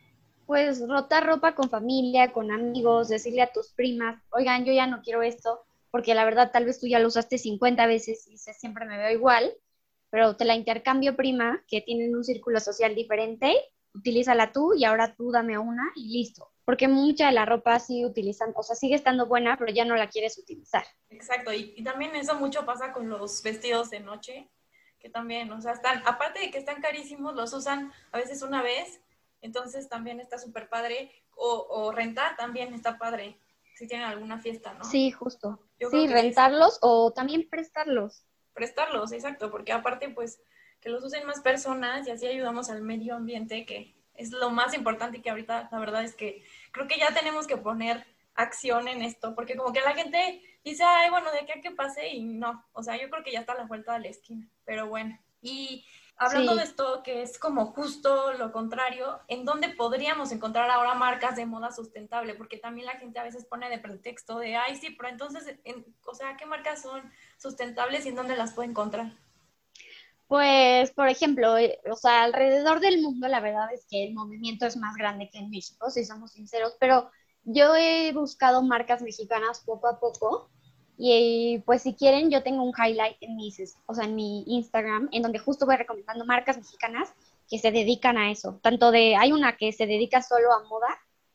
pues 0.47 0.79
rotar 0.87 1.27
ropa 1.27 1.53
con 1.53 1.69
familia, 1.69 2.31
con 2.31 2.51
amigos, 2.51 3.09
decirle 3.09 3.41
a 3.41 3.51
tus 3.51 3.73
primas, 3.73 4.23
oigan, 4.31 4.63
yo 4.65 4.71
ya 4.73 4.87
no 4.87 5.01
quiero 5.01 5.21
esto, 5.21 5.65
porque 5.91 6.15
la 6.15 6.23
verdad 6.23 6.51
tal 6.51 6.65
vez 6.65 6.79
tú 6.79 6.87
ya 6.87 6.99
lo 6.99 7.09
usaste 7.09 7.37
50 7.37 7.85
veces 7.85 8.25
y 8.27 8.37
siempre 8.37 8.85
me 8.85 8.97
veo 8.97 9.11
igual, 9.11 9.53
pero 10.09 10.37
te 10.37 10.45
la 10.45 10.55
intercambio 10.55 11.17
prima, 11.17 11.61
que 11.67 11.81
tienen 11.81 12.15
un 12.15 12.23
círculo 12.23 12.61
social 12.61 12.95
diferente, 12.95 13.53
utilízala 13.93 14.53
tú 14.53 14.73
y 14.73 14.85
ahora 14.85 15.15
tú 15.15 15.31
dame 15.31 15.57
una 15.57 15.83
y 15.95 16.17
listo. 16.17 16.49
Porque 16.63 16.87
mucha 16.87 17.27
de 17.27 17.33
la 17.33 17.45
ropa 17.45 17.79
sigue 17.79 18.05
utilizando, 18.05 18.57
o 18.57 18.63
sea, 18.63 18.75
sigue 18.75 18.95
estando 18.95 19.25
buena, 19.25 19.57
pero 19.57 19.73
ya 19.73 19.83
no 19.83 19.95
la 19.97 20.09
quieres 20.09 20.37
utilizar. 20.37 20.85
Exacto, 21.09 21.51
y, 21.51 21.73
y 21.75 21.83
también 21.83 22.15
eso 22.15 22.35
mucho 22.35 22.65
pasa 22.65 22.93
con 22.93 23.09
los 23.09 23.43
vestidos 23.43 23.89
de 23.89 23.99
noche, 23.99 24.49
que 24.99 25.09
también, 25.09 25.51
o 25.51 25.61
sea, 25.61 25.73
están, 25.73 26.01
aparte 26.05 26.39
de 26.39 26.51
que 26.51 26.57
están 26.57 26.81
carísimos, 26.81 27.35
los 27.35 27.53
usan 27.53 27.91
a 28.11 28.17
veces 28.17 28.41
una 28.41 28.61
vez, 28.61 29.01
entonces 29.47 29.89
también 29.89 30.19
está 30.19 30.37
súper 30.37 30.69
padre, 30.69 31.11
o, 31.35 31.67
o 31.69 31.91
rentar 31.91 32.35
también 32.35 32.73
está 32.73 32.97
padre, 32.97 33.39
si 33.75 33.87
tienen 33.87 34.07
alguna 34.07 34.39
fiesta, 34.39 34.73
¿no? 34.73 34.83
Sí, 34.83 35.11
justo. 35.11 35.59
sí, 35.91 36.07
rentarlos 36.07 36.79
o 36.81 37.11
también 37.11 37.47
prestarlos. 37.49 38.23
Prestarlos, 38.53 39.11
exacto, 39.11 39.49
porque 39.51 39.71
aparte, 39.71 40.09
pues, 40.09 40.39
que 40.81 40.89
los 40.89 41.03
usen 41.03 41.25
más 41.25 41.41
personas 41.41 42.07
y 42.07 42.11
así 42.11 42.27
ayudamos 42.27 42.69
al 42.69 42.81
medio 42.81 43.15
ambiente, 43.15 43.65
que 43.65 43.95
es 44.15 44.31
lo 44.31 44.49
más 44.49 44.73
importante 44.73 45.17
y 45.17 45.21
que 45.21 45.29
ahorita 45.29 45.69
la 45.71 45.79
verdad 45.79 46.03
es 46.03 46.15
que 46.15 46.43
creo 46.71 46.87
que 46.87 46.97
ya 46.97 47.13
tenemos 47.13 47.47
que 47.47 47.57
poner 47.57 48.05
acción 48.33 48.87
en 48.87 49.01
esto, 49.01 49.33
porque 49.35 49.55
como 49.55 49.73
que 49.73 49.81
la 49.81 49.93
gente 49.93 50.41
dice, 50.63 50.83
ay, 50.83 51.09
bueno, 51.09 51.31
de 51.31 51.45
qué 51.45 51.53
a 51.53 51.61
que 51.61 51.71
pase 51.71 52.07
y 52.09 52.23
no, 52.23 52.65
o 52.73 52.83
sea, 52.83 52.99
yo 52.99 53.09
creo 53.09 53.23
que 53.23 53.31
ya 53.31 53.41
está 53.41 53.53
a 53.53 53.57
la 53.57 53.65
vuelta 53.65 53.93
de 53.93 53.99
la 53.99 54.07
esquina, 54.09 54.47
pero 54.65 54.87
bueno. 54.87 55.19
Y 55.41 55.85
hablando 56.17 56.55
de 56.55 56.63
esto, 56.63 57.01
que 57.03 57.21
es 57.21 57.37
como 57.39 57.67
justo 57.67 58.33
lo 58.33 58.51
contrario, 58.51 59.19
¿en 59.27 59.45
dónde 59.45 59.69
podríamos 59.69 60.31
encontrar 60.31 60.69
ahora 60.69 60.93
marcas 60.95 61.35
de 61.35 61.45
moda 61.45 61.71
sustentable? 61.71 62.33
Porque 62.33 62.57
también 62.57 62.87
la 62.87 62.97
gente 62.97 63.19
a 63.19 63.23
veces 63.23 63.45
pone 63.45 63.69
de 63.69 63.79
pretexto 63.79 64.39
de, 64.39 64.55
ay, 64.55 64.75
sí, 64.75 64.91
pero 64.91 65.09
entonces, 65.09 65.57
o 66.05 66.13
sea, 66.13 66.35
¿qué 66.37 66.45
marcas 66.45 66.81
son 66.81 67.11
sustentables 67.37 68.05
y 68.05 68.09
en 68.09 68.15
dónde 68.15 68.35
las 68.35 68.53
puedo 68.53 68.69
encontrar? 68.69 69.11
Pues, 70.27 70.91
por 70.91 71.07
ejemplo, 71.07 71.57
eh, 71.57 71.79
o 71.89 71.95
sea, 71.95 72.23
alrededor 72.23 72.81
del 72.81 73.01
mundo 73.01 73.27
la 73.27 73.39
verdad 73.39 73.71
es 73.73 73.85
que 73.89 74.03
el 74.03 74.13
movimiento 74.13 74.65
es 74.65 74.75
más 74.75 74.95
grande 74.95 75.29
que 75.29 75.37
en 75.39 75.49
México, 75.49 75.89
si 75.89 76.03
somos 76.03 76.33
sinceros, 76.33 76.75
pero 76.79 77.09
yo 77.43 77.75
he 77.75 78.11
buscado 78.11 78.61
marcas 78.61 79.01
mexicanas 79.01 79.61
poco 79.61 79.87
a 79.87 79.99
poco 80.01 80.49
y 80.97 81.61
pues 81.65 81.83
si 81.83 81.93
quieren 81.93 82.31
yo 82.31 82.41
tengo 82.43 82.63
un 82.63 82.73
highlight 82.77 83.17
en 83.21 83.35
mi, 83.35 83.53
o 83.85 83.93
sea, 83.93 84.05
en 84.05 84.15
mi 84.15 84.43
Instagram 84.47 85.09
en 85.11 85.21
donde 85.21 85.39
justo 85.39 85.65
voy 85.65 85.75
recomendando 85.75 86.25
marcas 86.25 86.57
mexicanas 86.57 87.13
que 87.49 87.59
se 87.59 87.71
dedican 87.71 88.17
a 88.17 88.31
eso. 88.31 88.59
Tanto 88.61 88.91
de, 88.91 89.15
hay 89.15 89.31
una 89.31 89.55
que 89.57 89.71
se 89.71 89.85
dedica 89.85 90.21
solo 90.21 90.51
a 90.51 90.63
moda 90.63 90.87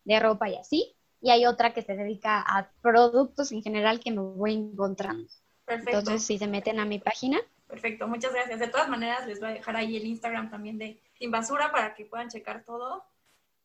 de 0.04 0.18
ropa 0.18 0.48
y 0.48 0.56
así, 0.56 0.94
y 1.20 1.30
hay 1.30 1.46
otra 1.46 1.72
que 1.72 1.82
se 1.82 1.94
dedica 1.94 2.40
a 2.40 2.70
productos 2.82 3.52
en 3.52 3.62
general 3.62 4.00
que 4.00 4.10
me 4.10 4.20
voy 4.20 4.54
encontrando. 4.54 5.28
Perfecto. 5.64 5.98
Entonces, 5.98 6.26
si 6.26 6.38
se 6.38 6.48
meten 6.48 6.80
a 6.80 6.84
mi 6.84 6.98
página, 6.98 7.38
Perfecto, 7.72 8.06
muchas 8.06 8.34
gracias. 8.34 8.60
De 8.60 8.68
todas 8.68 8.90
maneras, 8.90 9.26
les 9.26 9.40
voy 9.40 9.48
a 9.48 9.54
dejar 9.54 9.76
ahí 9.76 9.96
el 9.96 10.04
Instagram 10.04 10.50
también 10.50 10.76
de 10.76 11.00
Invasura 11.20 11.72
para 11.72 11.94
que 11.94 12.04
puedan 12.04 12.28
checar 12.28 12.64
todo. 12.64 13.02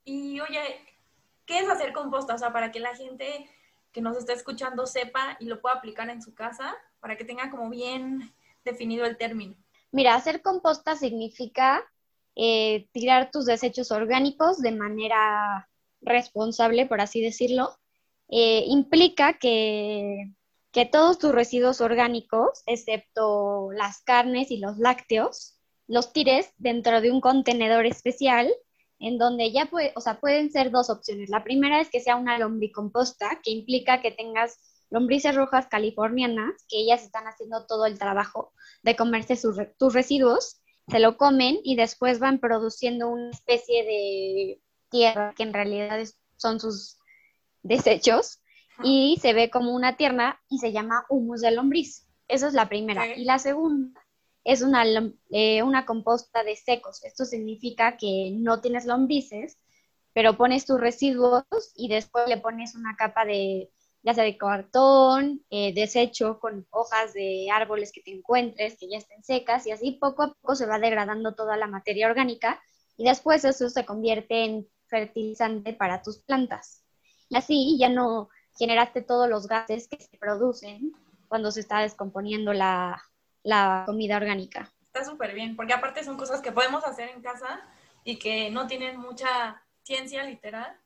Y 0.06 0.40
oye, 0.40 0.62
¿qué 1.46 1.60
es 1.60 1.68
hacer 1.68 1.92
composta? 1.92 2.34
O 2.34 2.38
sea, 2.38 2.54
para 2.54 2.72
que 2.72 2.80
la 2.80 2.96
gente 2.96 3.50
que 3.92 4.02
nos 4.02 4.18
está 4.18 4.34
escuchando 4.34 4.86
sepa 4.86 5.38
y 5.40 5.46
lo 5.46 5.62
pueda 5.62 5.76
aplicar 5.76 6.10
en 6.10 6.22
su 6.22 6.34
casa, 6.34 6.76
para 7.00 7.18
que 7.18 7.26
tenga 7.26 7.50
como 7.50 7.70
bien 7.70 8.34
definido 8.64 9.06
el 9.06 9.18
término. 9.18 9.56
Mira, 9.92 10.16
hacer 10.16 10.42
composta 10.42 10.96
significa 10.96 11.84
eh, 12.36 12.88
tirar 12.92 13.32
tus 13.32 13.46
desechos 13.46 13.92
orgánicos 13.92 14.60
de 14.60 14.72
manera 14.72 15.70
responsable, 16.02 16.86
por 16.86 17.02
así 17.02 17.22
decirlo. 17.22 17.78
Eh, 18.30 18.66
implica 18.68 19.34
que 19.34 20.32
que 20.78 20.86
todos 20.86 21.18
tus 21.18 21.32
residuos 21.32 21.82
orgánicos, 21.82 22.62
excepto 22.68 23.72
las 23.72 24.04
carnes 24.04 24.52
y 24.52 24.58
los 24.58 24.78
lácteos, 24.78 25.58
los 25.88 26.14
tires 26.14 26.54
dentro 26.58 27.02
de 27.02 27.10
un 27.10 27.20
contenedor 27.20 27.88
especial 27.88 28.54
en 29.00 29.18
donde 29.18 29.52
ya 29.52 29.68
puede, 29.68 29.94
o 29.96 30.02
sea, 30.02 30.20
pueden 30.20 30.52
ser 30.52 30.72
dos 30.72 30.90
opciones. 30.90 31.30
La 31.30 31.44
primera 31.44 31.82
es 31.82 31.90
que 31.90 32.00
sea 32.00 32.16
una 32.16 32.38
lombricomposta, 32.38 33.40
que 33.44 33.52
implica 33.52 34.02
que 34.02 34.12
tengas 34.12 34.60
lombrices 34.90 35.36
rojas 35.36 35.68
californianas, 35.68 36.66
que 36.68 36.80
ellas 36.80 37.04
están 37.04 37.28
haciendo 37.28 37.66
todo 37.66 37.86
el 37.86 38.00
trabajo 38.00 38.54
de 38.84 38.96
comerse 38.96 39.36
sus, 39.36 39.58
tus 39.78 39.94
residuos, 39.94 40.62
se 40.88 41.00
lo 41.00 41.18
comen 41.18 41.60
y 41.64 41.76
después 41.76 42.20
van 42.20 42.40
produciendo 42.40 43.10
una 43.10 43.32
especie 43.32 43.84
de 43.84 44.62
tierra 44.90 45.34
que 45.36 45.44
en 45.44 45.54
realidad 45.54 46.02
son 46.38 46.60
sus 46.60 46.98
desechos 47.62 48.40
y 48.84 49.18
se 49.22 49.34
ve 49.34 49.50
como 49.50 49.76
una 49.76 49.98
tierna 49.98 50.40
y 50.50 50.60
se 50.60 50.72
llama 50.72 51.06
humus 51.10 51.42
de 51.42 51.52
lombriz. 51.52 52.08
Esa 52.30 52.48
es 52.48 52.54
la 52.54 52.70
primera. 52.70 53.18
Y 53.18 53.26
la 53.26 53.40
segunda 53.40 54.07
es 54.48 54.62
una, 54.62 54.86
eh, 55.30 55.62
una 55.62 55.86
composta 55.86 56.42
de 56.42 56.56
secos. 56.56 57.04
Esto 57.04 57.26
significa 57.26 57.98
que 57.98 58.32
no 58.34 58.62
tienes 58.62 58.86
lombrices, 58.86 59.58
pero 60.14 60.38
pones 60.38 60.66
tus 60.66 60.80
residuos 60.80 61.44
y 61.76 61.90
después 61.90 62.30
le 62.30 62.38
pones 62.38 62.74
una 62.74 62.96
capa 62.96 63.26
de, 63.26 63.70
ya 64.04 64.14
de 64.14 64.38
cartón, 64.38 65.44
eh, 65.50 65.74
desecho 65.74 66.40
con 66.40 66.66
hojas 66.70 67.14
de 67.14 67.50
árboles 67.52 67.92
que 67.92 68.02
te 68.02 68.12
encuentres, 68.12 68.78
que 68.78 68.88
ya 68.90 69.00
estén 69.00 69.22
secas, 69.22 69.68
y 69.68 69.72
así 69.72 69.92
poco 70.00 70.24
a 70.24 70.34
poco 70.34 70.56
se 70.56 70.66
va 70.66 70.80
degradando 70.80 71.36
toda 71.36 71.58
la 71.58 71.68
materia 71.68 72.08
orgánica 72.08 72.62
y 72.96 73.04
después 73.04 73.44
eso 73.44 73.70
se 73.70 73.86
convierte 73.86 74.46
en 74.46 74.68
fertilizante 74.86 75.74
para 75.74 76.02
tus 76.02 76.20
plantas. 76.20 76.86
Y 77.28 77.36
así 77.36 77.78
ya 77.78 77.90
no, 77.90 78.30
generaste 78.58 79.02
todos 79.02 79.28
los 79.28 79.48
gases 79.48 79.90
que 79.90 80.00
se 80.00 80.18
producen 80.18 80.94
cuando 81.28 81.52
se 81.52 81.60
está 81.60 81.82
descomponiendo 81.82 82.54
la, 82.54 83.04
comida 83.86 84.18
orgánica. 84.18 84.72
Está 84.82 85.06
súper 85.06 85.34
bien, 85.34 85.56
porque 85.56 85.74
aparte 85.74 86.04
son 86.04 86.18
cosas 86.18 86.42
que 86.42 86.52
podemos 86.52 86.84
hacer 86.84 87.10
en 87.10 87.22
casa 87.22 87.62
y 88.04 88.18
que 88.18 88.50
no 88.52 88.68
tienen 88.68 89.00
mucha 89.00 89.62
ciencia 89.84 90.24
literal, 90.24 90.78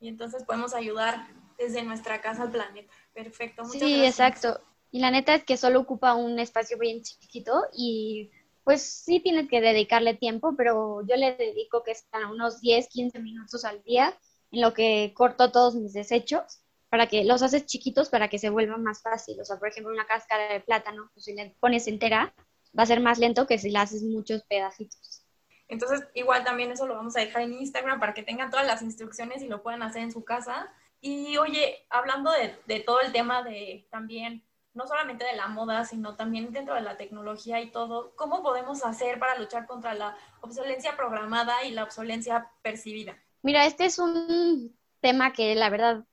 y 0.00 0.08
entonces 0.08 0.44
podemos 0.44 0.74
ayudar 0.74 1.26
desde 1.58 1.82
nuestra 1.82 2.20
casa 2.20 2.42
al 2.42 2.50
planeta. 2.50 2.92
Perfecto, 3.12 3.62
muchas 3.62 3.80
sí, 3.80 4.04
exacto. 4.04 4.60
Y 4.90 5.00
la 5.00 5.10
neta 5.10 5.34
es 5.34 5.44
que 5.44 5.56
solo 5.56 5.80
ocupa 5.80 6.14
un 6.14 6.38
espacio 6.38 6.78
bien 6.78 7.02
chiquito 7.02 7.64
y 7.72 8.30
pues 8.64 8.82
sí 8.82 9.20
tienes 9.20 9.48
que 9.48 9.60
dedicarle 9.60 10.14
tiempo, 10.14 10.54
pero 10.56 11.06
yo 11.06 11.16
le 11.16 11.34
dedico 11.34 11.82
que 11.82 11.92
están 11.92 12.26
unos 12.26 12.60
10, 12.60 12.88
15 12.88 13.18
minutos 13.20 13.64
al 13.64 13.82
día 13.82 14.16
en 14.50 14.60
lo 14.60 14.74
que 14.74 15.12
corto 15.14 15.50
todos 15.50 15.74
mis 15.74 15.92
desechos 15.92 16.61
para 16.92 17.06
que 17.06 17.24
los 17.24 17.40
haces 17.40 17.64
chiquitos 17.64 18.10
para 18.10 18.28
que 18.28 18.38
se 18.38 18.50
vuelva 18.50 18.76
más 18.76 19.00
fácil. 19.00 19.40
O 19.40 19.46
sea, 19.46 19.58
por 19.58 19.68
ejemplo, 19.68 19.90
una 19.90 20.04
cáscara 20.04 20.52
de 20.52 20.60
plátano, 20.60 21.08
pues 21.14 21.24
si 21.24 21.32
le 21.32 21.56
pones 21.58 21.88
entera, 21.88 22.34
va 22.78 22.82
a 22.82 22.86
ser 22.86 23.00
más 23.00 23.18
lento 23.18 23.46
que 23.46 23.56
si 23.56 23.70
le 23.70 23.78
haces 23.78 24.02
muchos 24.02 24.42
pedacitos. 24.42 25.24
Entonces, 25.68 26.06
igual 26.12 26.44
también 26.44 26.70
eso 26.70 26.86
lo 26.86 26.94
vamos 26.94 27.16
a 27.16 27.20
dejar 27.20 27.44
en 27.44 27.54
Instagram 27.54 27.98
para 27.98 28.12
que 28.12 28.22
tengan 28.22 28.50
todas 28.50 28.66
las 28.66 28.82
instrucciones 28.82 29.40
y 29.40 29.48
lo 29.48 29.62
puedan 29.62 29.82
hacer 29.82 30.02
en 30.02 30.12
su 30.12 30.22
casa. 30.22 30.70
Y 31.00 31.38
oye, 31.38 31.86
hablando 31.88 32.30
de, 32.30 32.58
de 32.66 32.80
todo 32.80 33.00
el 33.00 33.10
tema 33.10 33.42
de 33.42 33.88
también, 33.90 34.44
no 34.74 34.86
solamente 34.86 35.24
de 35.24 35.36
la 35.36 35.48
moda, 35.48 35.86
sino 35.86 36.14
también 36.14 36.52
dentro 36.52 36.74
de 36.74 36.82
la 36.82 36.98
tecnología 36.98 37.58
y 37.62 37.70
todo, 37.70 38.14
¿cómo 38.16 38.42
podemos 38.42 38.84
hacer 38.84 39.18
para 39.18 39.38
luchar 39.38 39.64
contra 39.66 39.94
la 39.94 40.14
obsolencia 40.42 40.94
programada 40.94 41.64
y 41.64 41.70
la 41.70 41.84
obsolencia 41.84 42.50
percibida? 42.60 43.16
Mira, 43.40 43.64
este 43.64 43.86
es 43.86 43.98
un 43.98 44.76
tema 45.00 45.32
que 45.32 45.54
la 45.54 45.70
verdad 45.70 46.04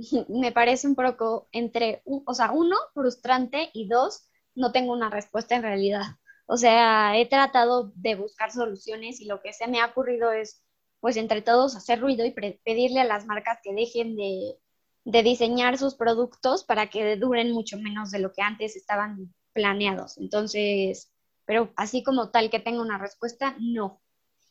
me 0.28 0.52
parece 0.52 0.86
un 0.86 0.94
poco 0.94 1.48
entre, 1.52 2.02
o 2.04 2.34
sea, 2.34 2.52
uno, 2.52 2.76
frustrante 2.94 3.70
y 3.72 3.88
dos, 3.88 4.28
no 4.54 4.72
tengo 4.72 4.92
una 4.92 5.10
respuesta 5.10 5.56
en 5.56 5.62
realidad. 5.62 6.02
O 6.46 6.56
sea, 6.56 7.16
he 7.16 7.26
tratado 7.26 7.92
de 7.94 8.16
buscar 8.16 8.50
soluciones 8.50 9.20
y 9.20 9.26
lo 9.26 9.40
que 9.40 9.52
se 9.52 9.68
me 9.68 9.80
ha 9.80 9.86
ocurrido 9.86 10.32
es, 10.32 10.64
pues, 11.00 11.16
entre 11.16 11.42
todos 11.42 11.76
hacer 11.76 12.00
ruido 12.00 12.24
y 12.24 12.32
pedirle 12.32 13.00
a 13.00 13.04
las 13.04 13.26
marcas 13.26 13.58
que 13.62 13.72
dejen 13.72 14.16
de, 14.16 14.58
de 15.04 15.22
diseñar 15.22 15.78
sus 15.78 15.94
productos 15.94 16.64
para 16.64 16.88
que 16.90 17.16
duren 17.16 17.52
mucho 17.52 17.78
menos 17.78 18.10
de 18.10 18.18
lo 18.18 18.32
que 18.32 18.42
antes 18.42 18.76
estaban 18.76 19.32
planeados. 19.52 20.18
Entonces, 20.18 21.12
pero 21.44 21.72
así 21.76 22.02
como 22.02 22.30
tal 22.30 22.50
que 22.50 22.60
tenga 22.60 22.82
una 22.82 22.98
respuesta, 22.98 23.56
no. 23.60 24.00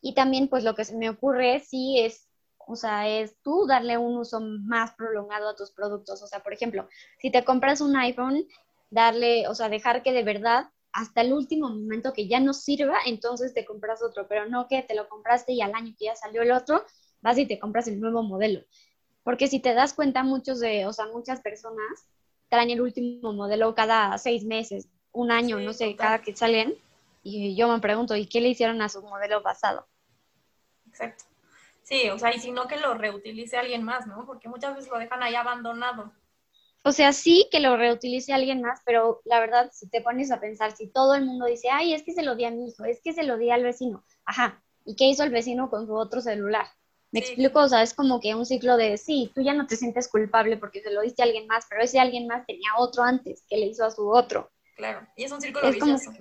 Y 0.02 0.14
también, 0.14 0.48
pues, 0.48 0.64
lo 0.64 0.76
que 0.76 0.86
se 0.86 0.96
me 0.96 1.10
ocurre 1.10 1.60
sí 1.60 2.00
es 2.00 2.29
o 2.68 2.76
sea, 2.76 3.08
es 3.08 3.36
tú 3.42 3.66
darle 3.68 3.98
un 3.98 4.18
uso 4.18 4.40
más 4.40 4.94
prolongado 4.94 5.50
a 5.50 5.56
tus 5.56 5.72
productos. 5.72 6.22
O 6.22 6.28
sea, 6.28 6.42
por 6.42 6.54
ejemplo, 6.54 6.88
si 7.20 7.32
te 7.32 7.44
compras 7.44 7.82
un 7.82 7.96
iPhone, 7.96 8.46
darle, 8.90 9.48
o 9.48 9.56
sea, 9.56 9.70
dejar 9.70 10.04
que 10.04 10.12
de 10.12 10.24
verdad 10.24 10.70
hasta 10.92 11.22
el 11.22 11.34
último 11.34 11.70
momento 11.70 12.14
que 12.14 12.28
ya 12.28 12.40
no 12.40 12.54
sirva, 12.54 12.98
entonces 13.06 13.54
te 13.54 13.66
compras 13.66 14.02
otro, 14.02 14.28
pero 14.28 14.48
no 14.48 14.68
que 14.68 14.82
te 14.82 14.96
lo 14.96 15.08
compraste 15.08 15.54
y 15.54 15.62
al 15.62 15.74
año 15.74 15.94
que 15.98 16.06
ya 16.06 16.16
salió 16.16 16.42
el 16.42 16.52
otro, 16.52 16.84
vas 17.22 17.38
y 17.38 17.46
te 17.46 17.60
compras 17.60 17.88
el 17.88 18.00
nuevo 18.00 18.24
modelo. 18.24 18.62
Porque 19.24 19.48
si 19.48 19.60
te 19.60 19.74
das 19.74 19.94
cuenta, 19.94 20.24
muchos 20.24 20.60
de, 20.60 20.86
o 20.86 20.94
sea, 20.94 21.06
muchas 21.08 21.42
personas 21.42 22.08
traen 22.50 22.72
el 22.72 22.82
último 22.82 23.34
modelo 23.34 23.76
cada 23.76 24.18
seis 24.18 24.44
meses, 24.44 24.88
un 25.12 25.32
año, 25.32 25.60
no 25.60 25.74
sé, 25.74 25.96
cada 25.96 26.22
que 26.22 26.36
salen. 26.36 26.76
Y 27.22 27.56
yo 27.56 27.68
me 27.68 27.80
pregunto, 27.80 28.16
¿y 28.16 28.26
qué 28.26 28.42
le 28.42 28.50
hicieron 28.50 28.82
a 28.82 28.90
su 28.90 29.02
modelo 29.02 29.44
pasado? 29.44 29.86
Exacto. 30.88 31.26
Sí, 31.90 32.10
o 32.10 32.20
sea, 32.20 32.34
y 32.34 32.40
si 32.40 32.52
no 32.52 32.68
que 32.68 32.78
lo 32.78 32.94
reutilice 32.94 33.58
alguien 33.58 33.84
más, 33.84 34.06
¿no? 34.06 34.26
Porque 34.26 34.48
muchas 34.48 34.76
veces 34.76 34.92
lo 34.92 35.00
dejan 35.00 35.24
ahí 35.24 35.34
abandonado. 35.34 36.14
O 36.84 36.92
sea, 36.92 37.12
sí 37.12 37.48
que 37.52 37.60
lo 37.60 37.76
reutilice 37.76 38.32
alguien 38.32 38.62
más, 38.62 38.80
pero 38.86 39.22
la 39.26 39.40
verdad, 39.40 39.70
si 39.74 39.90
te 39.90 40.02
pones 40.02 40.32
a 40.32 40.40
pensar, 40.40 40.72
si 40.76 40.88
todo 40.88 41.16
el 41.16 41.26
mundo 41.26 41.48
dice, 41.48 41.70
ay, 41.70 41.94
es 41.94 42.04
que 42.04 42.14
se 42.14 42.24
lo 42.24 42.36
di 42.36 42.46
a 42.46 42.52
mi 42.52 42.70
hijo, 42.70 42.86
es 42.86 43.02
que 43.02 43.12
se 43.12 43.24
lo 43.24 43.38
di 43.38 43.50
al 43.50 43.64
vecino, 43.64 44.06
ajá, 44.24 44.64
¿Y 44.90 44.96
qué 44.96 45.06
hizo 45.06 45.24
el 45.24 45.30
vecino 45.30 45.70
con 45.70 45.86
su 45.86 45.94
otro 45.94 46.20
celular? 46.20 46.66
Me 47.12 47.20
explico, 47.20 47.60
o 47.60 47.68
sea, 47.68 47.84
es 47.84 47.94
como 47.94 48.20
que 48.20 48.34
un 48.34 48.46
ciclo 48.46 48.76
de, 48.76 48.98
sí, 48.98 49.32
tú 49.36 49.42
ya 49.42 49.54
no 49.54 49.68
te 49.68 49.76
sientes 49.76 50.08
culpable 50.08 50.58
porque 50.58 50.82
se 50.82 50.92
lo 50.92 51.02
diste 51.02 51.22
a 51.22 51.26
alguien 51.26 51.46
más, 51.46 51.68
pero 51.70 51.84
ese 51.84 52.00
alguien 52.00 52.26
más 52.26 52.44
tenía 52.48 52.72
otro 52.78 53.04
antes 53.04 53.44
que 53.48 53.58
le 53.58 53.68
hizo 53.68 53.86
a 53.86 53.92
su 53.92 54.10
otro. 54.10 54.52
Claro, 54.76 55.08
y 55.16 55.26
es 55.26 55.32
un 55.32 55.42
círculo 55.42 55.72
vicioso. 55.72 56.12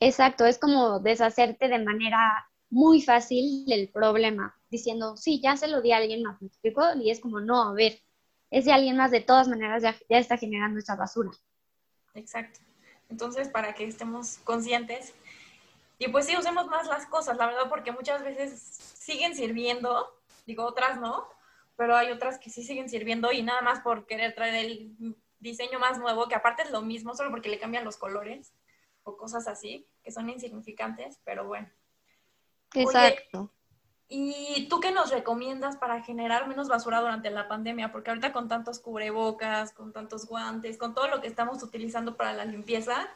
exacto, 0.00 0.44
es 0.44 0.58
como 0.58 1.00
deshacerte 1.00 1.68
de 1.68 1.78
manera 1.78 2.46
muy 2.68 3.00
fácil 3.00 3.64
del 3.64 3.88
problema, 3.88 4.59
diciendo, 4.70 5.16
sí, 5.16 5.40
ya 5.42 5.56
se 5.56 5.68
lo 5.68 5.82
di 5.82 5.92
a 5.92 5.98
alguien 5.98 6.22
más, 6.22 6.40
¿me 6.40 6.48
explico? 6.48 6.82
Y 6.94 7.10
es 7.10 7.20
como, 7.20 7.40
no, 7.40 7.62
a 7.62 7.72
ver, 7.72 8.00
ese 8.50 8.72
alguien 8.72 8.96
más 8.96 9.10
de 9.10 9.20
todas 9.20 9.48
maneras 9.48 9.82
ya, 9.82 9.96
ya 10.08 10.18
está 10.18 10.36
generando 10.36 10.78
esa 10.78 10.96
basura. 10.96 11.30
Exacto. 12.14 12.60
Entonces, 13.08 13.48
para 13.48 13.74
que 13.74 13.84
estemos 13.84 14.38
conscientes 14.44 15.14
y 16.00 16.08
pues 16.08 16.24
sí, 16.24 16.34
usemos 16.34 16.66
más 16.68 16.86
las 16.86 17.04
cosas, 17.06 17.36
la 17.36 17.46
verdad, 17.46 17.68
porque 17.68 17.92
muchas 17.92 18.24
veces 18.24 18.58
siguen 18.58 19.36
sirviendo, 19.36 20.08
digo 20.46 20.64
otras 20.64 20.98
no, 20.98 21.28
pero 21.76 21.94
hay 21.94 22.10
otras 22.10 22.38
que 22.38 22.48
sí 22.48 22.62
siguen 22.62 22.88
sirviendo 22.88 23.30
y 23.32 23.42
nada 23.42 23.60
más 23.60 23.80
por 23.80 24.06
querer 24.06 24.34
traer 24.34 24.54
el 24.64 25.16
diseño 25.40 25.78
más 25.78 25.98
nuevo, 25.98 26.26
que 26.26 26.34
aparte 26.34 26.62
es 26.62 26.70
lo 26.70 26.80
mismo, 26.80 27.14
solo 27.14 27.30
porque 27.30 27.50
le 27.50 27.58
cambian 27.58 27.84
los 27.84 27.98
colores 27.98 28.54
o 29.02 29.18
cosas 29.18 29.46
así, 29.46 29.86
que 30.02 30.10
son 30.10 30.30
insignificantes, 30.30 31.20
pero 31.22 31.46
bueno. 31.46 31.68
Exacto. 32.74 33.52
¿Y 34.12 34.66
tú 34.68 34.80
qué 34.80 34.90
nos 34.90 35.10
recomiendas 35.10 35.76
para 35.76 36.02
generar 36.02 36.48
menos 36.48 36.66
basura 36.68 37.00
durante 37.00 37.30
la 37.30 37.46
pandemia? 37.46 37.92
Porque 37.92 38.10
ahorita 38.10 38.32
con 38.32 38.48
tantos 38.48 38.80
cubrebocas, 38.80 39.72
con 39.72 39.92
tantos 39.92 40.26
guantes, 40.26 40.78
con 40.78 40.94
todo 40.94 41.06
lo 41.06 41.20
que 41.20 41.28
estamos 41.28 41.62
utilizando 41.62 42.16
para 42.16 42.32
la 42.32 42.44
limpieza, 42.44 43.08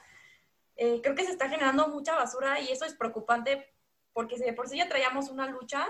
eh, 0.76 1.00
creo 1.02 1.16
que 1.16 1.24
se 1.24 1.32
está 1.32 1.48
generando 1.48 1.88
mucha 1.88 2.14
basura 2.14 2.60
y 2.60 2.68
eso 2.68 2.84
es 2.84 2.94
preocupante 2.94 3.74
porque 4.12 4.38
si 4.38 4.50
por 4.52 4.68
sí 4.68 4.76
ya 4.76 4.88
traíamos 4.88 5.30
una 5.30 5.48
lucha, 5.48 5.88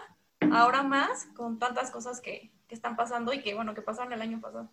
ahora 0.50 0.82
más 0.82 1.26
con 1.36 1.58
tantas 1.58 1.90
cosas 1.90 2.22
que, 2.22 2.50
que 2.66 2.74
están 2.74 2.96
pasando 2.96 3.34
y 3.34 3.42
que, 3.42 3.54
bueno, 3.54 3.74
que 3.74 3.82
pasaron 3.82 4.14
el 4.14 4.22
año 4.22 4.40
pasado. 4.40 4.70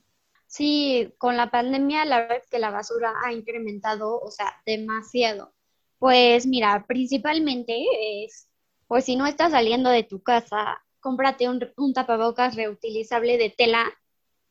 Sí, 0.48 1.14
con 1.18 1.36
la 1.36 1.52
pandemia 1.52 2.06
la 2.06 2.22
verdad 2.22 2.38
es 2.38 2.50
que 2.50 2.60
la 2.60 2.72
basura 2.72 3.14
ha 3.26 3.34
incrementado, 3.34 4.18
o 4.18 4.32
sea, 4.32 4.62
demasiado. 4.66 5.54
Pues 6.00 6.48
mira, 6.48 6.86
principalmente 6.88 7.86
es, 8.24 8.48
pues 8.92 9.06
si 9.06 9.16
no 9.16 9.26
estás 9.26 9.52
saliendo 9.52 9.90
de 9.90 10.04
tu 10.04 10.22
casa, 10.22 10.84
cómprate 11.00 11.48
un, 11.48 11.66
un 11.78 11.94
tapabocas 11.94 12.58
reutilizable 12.58 13.38
de 13.38 13.50
tela 13.50 13.86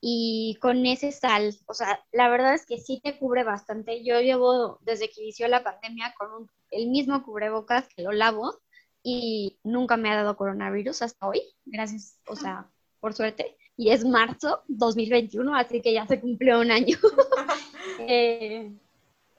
y 0.00 0.56
con 0.62 0.86
ese 0.86 1.12
sal, 1.12 1.54
o 1.66 1.74
sea, 1.74 2.02
la 2.10 2.30
verdad 2.30 2.54
es 2.54 2.64
que 2.64 2.78
sí 2.78 3.02
te 3.04 3.18
cubre 3.18 3.44
bastante. 3.44 4.02
Yo 4.02 4.18
llevo 4.22 4.78
desde 4.80 5.10
que 5.10 5.20
inició 5.20 5.46
la 5.46 5.62
pandemia 5.62 6.14
con 6.16 6.50
el 6.70 6.88
mismo 6.88 7.22
cubrebocas 7.22 7.86
que 7.94 8.00
lo 8.00 8.12
lavo 8.12 8.54
y 9.02 9.58
nunca 9.62 9.98
me 9.98 10.10
ha 10.10 10.16
dado 10.16 10.38
coronavirus 10.38 11.02
hasta 11.02 11.28
hoy, 11.28 11.42
gracias, 11.66 12.18
o 12.26 12.34
sea, 12.34 12.66
por 12.98 13.12
suerte. 13.12 13.58
Y 13.76 13.90
es 13.90 14.06
marzo 14.06 14.62
2021, 14.68 15.54
así 15.54 15.82
que 15.82 15.92
ya 15.92 16.06
se 16.06 16.18
cumplió 16.18 16.60
un 16.60 16.70
año. 16.70 16.96
Eh, 18.02 18.72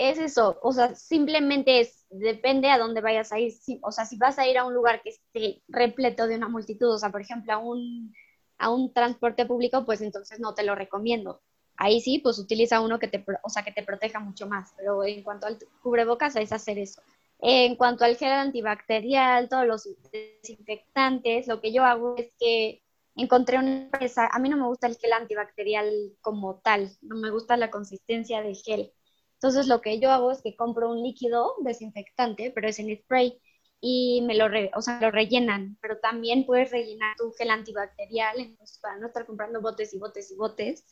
es 0.10 0.18
eso, 0.18 0.60
o 0.64 0.72
sea, 0.72 0.96
simplemente 0.96 1.80
es, 1.80 2.06
depende 2.10 2.70
a 2.70 2.78
dónde 2.78 3.02
vayas 3.02 3.32
a 3.32 3.40
ir. 3.40 3.54
o 3.82 3.92
sea, 3.92 4.06
si 4.06 4.18
vas 4.18 4.40
a 4.40 4.48
ir 4.48 4.58
a 4.58 4.66
un 4.66 4.74
lugar 4.74 5.02
que 5.02 5.10
esté 5.10 5.62
repleto 5.68 6.28
de 6.28 6.36
una 6.36 6.50
multitud, 6.50 6.94
o 6.94 6.98
sea, 6.98 7.10
por 7.10 7.22
ejemplo, 7.22 7.54
a 7.54 7.58
un 7.58 8.14
a 8.62 8.70
un 8.70 8.94
transporte 8.94 9.46
público, 9.46 9.86
pues 9.86 10.02
entonces 10.02 10.40
no 10.40 10.54
te 10.54 10.64
lo 10.64 10.76
recomiendo. 10.76 11.42
Ahí 11.78 12.00
sí, 12.00 12.20
pues 12.20 12.38
utiliza 12.38 12.80
uno 12.80 13.00
que 13.00 13.08
te, 13.08 13.26
o 13.44 13.50
sea, 13.50 13.64
que 13.64 13.72
te 13.72 13.84
proteja 13.84 14.20
mucho 14.20 14.48
más, 14.48 14.74
pero 14.78 15.04
en 15.04 15.24
cuanto 15.24 15.48
al 15.48 15.58
cubrebocas 15.82 16.36
es 16.36 16.52
hacer 16.54 16.78
eso. 16.78 17.02
En 17.40 17.76
cuanto 17.76 18.06
al 18.06 18.18
gel 18.18 18.32
antibacterial, 18.32 19.50
todos 19.50 19.66
los 19.66 19.90
desinfectantes, 20.12 21.48
lo 21.48 21.60
que 21.60 21.74
yo 21.74 21.84
hago 21.84 22.16
es 22.18 22.32
que 22.40 22.84
encontré 23.16 23.58
una 23.58 23.84
empresa, 23.84 24.30
a 24.32 24.38
mí 24.38 24.48
no 24.48 24.58
me 24.58 24.68
gusta 24.68 24.86
el 24.86 24.98
gel 24.98 25.14
antibacterial 25.14 25.92
como 26.22 26.60
tal, 26.60 26.92
no 27.02 27.16
me 27.16 27.32
gusta 27.32 27.58
la 27.58 27.72
consistencia 27.72 28.44
del 28.44 28.56
gel. 28.56 28.94
Entonces 29.42 29.66
lo 29.66 29.82
que 29.82 30.00
yo 30.00 30.12
hago 30.12 30.32
es 30.32 30.44
que 30.44 30.56
compro 30.56 30.92
un 30.92 31.02
líquido 31.02 31.56
desinfectante, 31.62 32.52
pero 32.54 32.68
es 32.68 32.78
en 32.78 32.96
spray 32.96 33.42
y 33.80 34.22
me 34.22 34.36
lo, 34.36 34.46
o 34.76 34.82
sea, 34.84 35.02
lo 35.02 35.10
rellenan, 35.10 35.80
pero 35.82 35.98
también 35.98 36.46
puedes 36.46 36.70
rellenar 36.70 37.16
tu 37.18 37.32
gel 37.32 37.50
antibacterial, 37.50 38.40
entonces 38.40 38.78
para 38.80 39.00
no 39.00 39.08
estar 39.08 39.26
comprando 39.26 39.60
botes 39.60 39.96
y 39.96 39.98
botes 39.98 40.30
y 40.32 40.36
botes, 40.36 40.86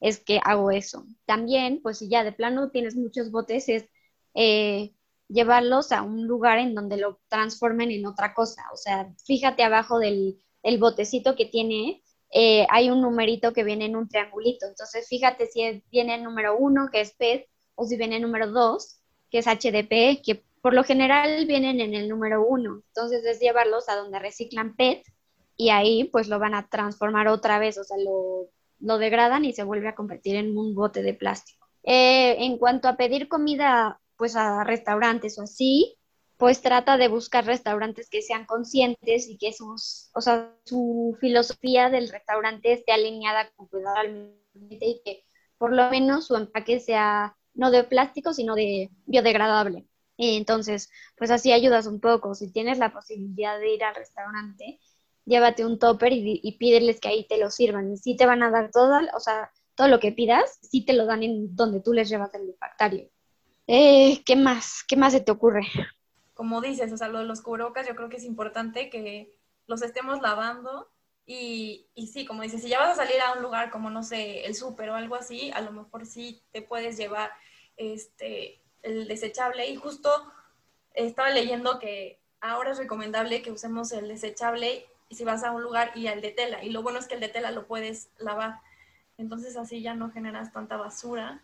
es 0.00 0.18
que 0.18 0.40
hago 0.42 0.72
eso. 0.72 1.06
También, 1.24 1.80
pues 1.82 1.98
si 1.98 2.08
ya 2.08 2.24
de 2.24 2.32
plano 2.32 2.72
tienes 2.72 2.96
muchos 2.96 3.30
botes, 3.30 3.68
es 3.68 3.84
eh, 4.34 4.92
llevarlos 5.28 5.92
a 5.92 6.02
un 6.02 6.26
lugar 6.26 6.58
en 6.58 6.74
donde 6.74 6.96
lo 6.96 7.20
transformen 7.28 7.92
en 7.92 8.06
otra 8.06 8.34
cosa. 8.34 8.64
O 8.72 8.76
sea, 8.76 9.14
fíjate 9.24 9.62
abajo 9.62 10.00
del 10.00 10.42
el 10.64 10.78
botecito 10.78 11.36
que 11.36 11.44
tiene, 11.46 12.02
eh, 12.32 12.66
hay 12.70 12.90
un 12.90 13.02
numerito 13.02 13.52
que 13.52 13.62
viene 13.62 13.84
en 13.84 13.94
un 13.94 14.08
triangulito. 14.08 14.66
Entonces, 14.66 15.06
fíjate 15.08 15.46
si 15.46 15.84
viene 15.92 16.16
el 16.16 16.24
número 16.24 16.56
uno, 16.58 16.88
que 16.90 17.00
es 17.02 17.14
PET, 17.14 17.46
o 17.74 17.86
si 17.86 17.96
viene 17.96 18.20
número 18.20 18.50
dos, 18.50 19.00
que 19.30 19.38
es 19.38 19.46
HDP, 19.46 20.22
que 20.22 20.44
por 20.60 20.74
lo 20.74 20.84
general 20.84 21.44
vienen 21.46 21.80
en 21.80 21.94
el 21.94 22.08
número 22.08 22.46
uno, 22.46 22.82
entonces 22.88 23.24
es 23.24 23.40
llevarlos 23.40 23.88
a 23.88 23.96
donde 23.96 24.18
reciclan 24.18 24.74
PET 24.76 25.02
y 25.56 25.70
ahí 25.70 26.04
pues 26.04 26.28
lo 26.28 26.38
van 26.38 26.54
a 26.54 26.68
transformar 26.68 27.28
otra 27.28 27.58
vez, 27.58 27.78
o 27.78 27.84
sea, 27.84 27.96
lo, 27.98 28.98
degradan 28.98 29.44
y 29.44 29.52
se 29.52 29.62
vuelve 29.62 29.88
a 29.88 29.94
convertir 29.94 30.36
en 30.36 30.56
un 30.56 30.74
bote 30.74 31.02
de 31.02 31.14
plástico. 31.14 31.66
Eh, 31.82 32.44
en 32.44 32.58
cuanto 32.58 32.88
a 32.88 32.96
pedir 32.96 33.28
comida 33.28 34.00
pues 34.16 34.36
a 34.36 34.64
restaurantes 34.64 35.38
o 35.38 35.42
así, 35.42 35.96
pues 36.36 36.60
trata 36.60 36.96
de 36.96 37.08
buscar 37.08 37.44
restaurantes 37.44 38.08
que 38.10 38.22
sean 38.22 38.44
conscientes 38.46 39.28
y 39.28 39.38
que 39.38 39.52
sus, 39.52 40.10
o 40.14 40.20
sea, 40.20 40.54
su 40.64 41.16
filosofía 41.20 41.90
del 41.90 42.08
restaurante 42.08 42.72
esté 42.72 42.92
alineada 42.92 43.50
con 43.56 43.68
cuidar 43.68 43.98
al 43.98 44.34
ambiente 44.54 44.86
y 44.86 45.02
que 45.04 45.24
por 45.58 45.72
lo 45.72 45.88
menos 45.90 46.26
su 46.26 46.36
empaque 46.36 46.80
sea 46.80 47.36
no 47.54 47.70
de 47.70 47.84
plástico, 47.84 48.32
sino 48.32 48.54
de 48.54 48.90
biodegradable. 49.06 49.86
Entonces, 50.16 50.90
pues 51.16 51.30
así 51.30 51.52
ayudas 51.52 51.86
un 51.86 52.00
poco. 52.00 52.34
Si 52.34 52.50
tienes 52.50 52.78
la 52.78 52.92
posibilidad 52.92 53.58
de 53.58 53.74
ir 53.74 53.84
al 53.84 53.94
restaurante, 53.94 54.78
llévate 55.24 55.64
un 55.64 55.78
topper 55.78 56.12
y, 56.12 56.56
pídeles 56.58 57.00
que 57.00 57.08
ahí 57.08 57.26
te 57.26 57.38
lo 57.38 57.50
sirvan. 57.50 57.92
Y 57.92 57.96
sí 57.96 58.16
te 58.16 58.26
van 58.26 58.42
a 58.42 58.50
dar 58.50 58.70
todo, 58.70 58.98
o 59.14 59.20
sea, 59.20 59.50
todo 59.74 59.88
lo 59.88 59.98
que 59.98 60.12
pidas, 60.12 60.58
sí 60.62 60.84
te 60.84 60.92
lo 60.92 61.06
dan 61.06 61.22
en 61.22 61.54
donde 61.56 61.80
tú 61.80 61.92
les 61.92 62.08
llevas 62.08 62.32
el 62.34 62.46
refractario. 62.46 63.08
Eh, 63.66 64.22
¿Qué 64.24 64.36
más? 64.36 64.84
¿Qué 64.86 64.96
más 64.96 65.12
se 65.12 65.20
te 65.20 65.32
ocurre? 65.32 65.66
Como 66.34 66.60
dices, 66.60 66.92
o 66.92 66.96
sea, 66.96 67.08
lo 67.08 67.20
de 67.20 67.24
los 67.24 67.40
cubrebocas 67.40 67.86
yo 67.86 67.94
creo 67.94 68.08
que 68.08 68.16
es 68.16 68.24
importante 68.24 68.90
que 68.90 69.32
los 69.66 69.82
estemos 69.82 70.20
lavando 70.20 70.88
y, 71.26 71.86
y, 71.94 72.06
sí, 72.08 72.26
como 72.26 72.42
dices, 72.42 72.62
si 72.62 72.68
ya 72.68 72.80
vas 72.80 72.98
a 72.98 73.04
salir 73.04 73.20
a 73.20 73.32
un 73.32 73.42
lugar 73.42 73.70
como, 73.70 73.88
no 73.90 74.02
sé, 74.02 74.44
el 74.44 74.54
súper 74.54 74.90
o 74.90 74.94
algo 74.94 75.14
así, 75.14 75.50
a 75.52 75.60
lo 75.60 75.72
mejor 75.72 76.04
sí 76.04 76.42
te 76.52 76.60
puedes 76.60 76.96
llevar 76.96 77.30
este, 77.76 78.60
el 78.82 79.08
desechable 79.08 79.68
y 79.68 79.76
justo 79.76 80.10
estaba 80.92 81.30
leyendo 81.30 81.78
que 81.78 82.20
ahora 82.40 82.72
es 82.72 82.78
recomendable 82.78 83.42
que 83.42 83.50
usemos 83.50 83.90
el 83.92 84.08
desechable 84.08 84.86
si 85.10 85.24
vas 85.24 85.44
a 85.44 85.52
un 85.52 85.62
lugar 85.62 85.92
y 85.94 86.06
el 86.06 86.20
de 86.20 86.30
tela. 86.30 86.62
Y 86.62 86.70
lo 86.70 86.82
bueno 86.82 86.98
es 86.98 87.06
que 87.06 87.14
el 87.14 87.20
de 87.20 87.28
tela 87.28 87.50
lo 87.50 87.66
puedes 87.66 88.10
lavar. 88.18 88.60
Entonces 89.16 89.56
así 89.56 89.80
ya 89.80 89.94
no 89.94 90.10
generas 90.10 90.52
tanta 90.52 90.76
basura. 90.76 91.42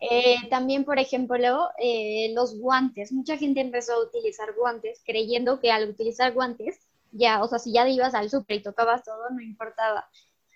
Eh, 0.00 0.36
también, 0.50 0.84
por 0.84 0.98
ejemplo, 0.98 1.70
eh, 1.78 2.32
los 2.34 2.58
guantes. 2.58 3.12
Mucha 3.12 3.36
gente 3.36 3.60
empezó 3.60 3.92
a 3.94 4.02
utilizar 4.02 4.52
guantes 4.54 5.00
creyendo 5.04 5.60
que 5.60 5.70
al 5.70 5.88
utilizar 5.88 6.32
guantes, 6.32 6.80
ya, 7.12 7.42
o 7.42 7.48
sea, 7.48 7.58
si 7.58 7.72
ya 7.72 7.88
ibas 7.88 8.14
al 8.14 8.30
súper 8.30 8.56
y 8.56 8.62
tocabas 8.62 9.04
todo, 9.04 9.30
no 9.30 9.40
importaba. 9.40 10.08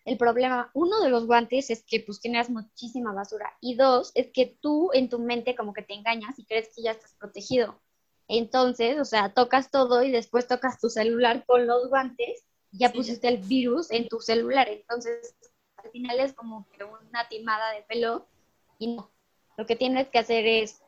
El 0.04 0.18
problema, 0.18 0.70
uno 0.74 1.00
de 1.00 1.10
los 1.10 1.26
guantes 1.26 1.70
es 1.70 1.84
que 1.84 2.00
pues 2.00 2.20
tienes 2.20 2.48
muchísima 2.48 3.12
basura 3.12 3.56
y 3.60 3.74
dos, 3.74 4.12
es 4.14 4.30
que 4.32 4.56
tú 4.60 4.90
en 4.92 5.08
tu 5.08 5.18
mente 5.18 5.56
como 5.56 5.72
que 5.72 5.82
te 5.82 5.94
engañas 5.94 6.38
y 6.38 6.46
crees 6.46 6.70
que 6.74 6.82
ya 6.82 6.92
estás 6.92 7.14
protegido. 7.14 7.80
Entonces, 8.28 8.98
o 8.98 9.04
sea, 9.04 9.34
tocas 9.34 9.70
todo 9.70 10.02
y 10.02 10.10
después 10.10 10.48
tocas 10.48 10.80
tu 10.80 10.88
celular 10.88 11.44
con 11.44 11.66
los 11.66 11.88
guantes, 11.88 12.44
ya 12.72 12.92
pusiste 12.92 13.28
el 13.28 13.38
virus 13.38 13.90
en 13.90 14.08
tu 14.08 14.20
celular. 14.20 14.68
Entonces, 14.68 15.34
al 15.76 15.90
final 15.90 16.20
es 16.20 16.32
como 16.32 16.68
que 16.70 16.84
una 16.84 17.28
timada 17.28 17.72
de 17.72 17.82
pelo 17.82 18.26
y 18.78 18.94
no. 18.94 19.10
Lo 19.56 19.66
que 19.66 19.76
tienes 19.76 20.08
que 20.08 20.18
hacer 20.18 20.46
es 20.46 20.82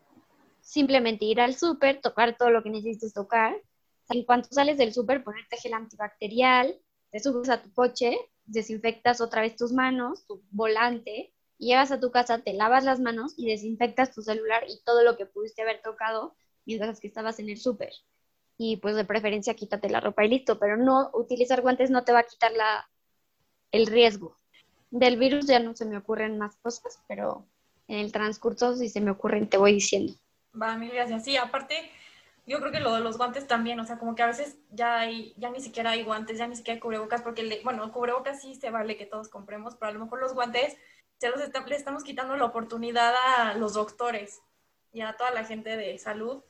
simplemente 0.60 1.24
ir 1.24 1.40
al 1.40 1.54
súper, 1.54 2.00
tocar 2.00 2.36
todo 2.36 2.50
lo 2.50 2.62
que 2.62 2.70
necesites 2.70 3.14
tocar. 3.14 3.60
En 4.08 4.24
cuanto 4.24 4.48
sales 4.50 4.78
del 4.78 4.92
súper, 4.92 5.22
ponerte 5.22 5.56
gel 5.56 5.74
antibacterial, 5.74 6.78
te 7.10 7.20
subes 7.20 7.48
a 7.48 7.62
tu 7.62 7.72
coche 7.72 8.16
desinfectas 8.48 9.20
otra 9.20 9.42
vez 9.42 9.56
tus 9.56 9.72
manos, 9.72 10.26
tu 10.26 10.42
volante, 10.50 11.32
llegas 11.58 11.92
a 11.92 12.00
tu 12.00 12.10
casa, 12.10 12.38
te 12.38 12.54
lavas 12.54 12.84
las 12.84 12.98
manos 12.98 13.34
y 13.36 13.46
desinfectas 13.46 14.12
tu 14.12 14.22
celular 14.22 14.64
y 14.68 14.80
todo 14.84 15.04
lo 15.04 15.16
que 15.16 15.26
pudiste 15.26 15.62
haber 15.62 15.80
tocado 15.82 16.34
mientras 16.64 17.00
que 17.00 17.08
estabas 17.08 17.38
en 17.38 17.50
el 17.50 17.58
súper. 17.58 17.92
Y 18.56 18.78
pues 18.78 18.96
de 18.96 19.04
preferencia 19.04 19.54
quítate 19.54 19.88
la 19.88 20.00
ropa 20.00 20.24
y 20.24 20.28
listo, 20.28 20.58
pero 20.58 20.76
no 20.76 21.10
utilizar 21.12 21.60
guantes 21.60 21.90
no 21.90 22.04
te 22.04 22.12
va 22.12 22.20
a 22.20 22.26
quitar 22.26 22.52
la, 22.52 22.88
el 23.70 23.86
riesgo. 23.86 24.36
Del 24.90 25.18
virus 25.18 25.46
ya 25.46 25.60
no 25.60 25.76
se 25.76 25.84
me 25.84 25.98
ocurren 25.98 26.38
más 26.38 26.56
cosas, 26.56 26.98
pero 27.06 27.46
en 27.86 27.98
el 27.98 28.12
transcurso 28.12 28.74
si 28.74 28.88
se 28.88 29.00
me 29.00 29.10
ocurren 29.10 29.48
te 29.48 29.58
voy 29.58 29.74
diciendo. 29.74 30.14
Va, 30.60 30.76
mil 30.76 30.90
gracias. 30.90 31.24
Sí, 31.24 31.36
aparte, 31.36 31.90
yo 32.48 32.58
creo 32.60 32.72
que 32.72 32.80
lo 32.80 32.94
de 32.94 33.00
los 33.00 33.18
guantes 33.18 33.46
también, 33.46 33.78
o 33.78 33.84
sea, 33.84 33.98
como 33.98 34.14
que 34.14 34.22
a 34.22 34.26
veces 34.26 34.56
ya 34.70 35.00
hay, 35.00 35.34
ya 35.36 35.50
ni 35.50 35.60
siquiera 35.60 35.90
hay 35.90 36.02
guantes, 36.02 36.38
ya 36.38 36.46
ni 36.46 36.56
siquiera 36.56 36.76
hay 36.76 36.80
cubrebocas, 36.80 37.20
porque, 37.20 37.42
le, 37.42 37.62
bueno, 37.62 37.92
cubrebocas 37.92 38.40
sí 38.40 38.54
se 38.54 38.70
vale 38.70 38.96
que 38.96 39.04
todos 39.04 39.28
compremos, 39.28 39.76
pero 39.76 39.90
a 39.90 39.92
lo 39.92 40.00
mejor 40.00 40.20
los 40.20 40.32
guantes 40.32 40.76
ya 41.20 41.30
los 41.30 41.40
le 41.40 41.76
estamos 41.76 42.04
quitando 42.04 42.36
la 42.36 42.46
oportunidad 42.46 43.12
a 43.14 43.54
los 43.54 43.74
doctores 43.74 44.40
y 44.92 45.02
a 45.02 45.14
toda 45.16 45.30
la 45.32 45.44
gente 45.44 45.76
de 45.76 45.98
salud 45.98 46.42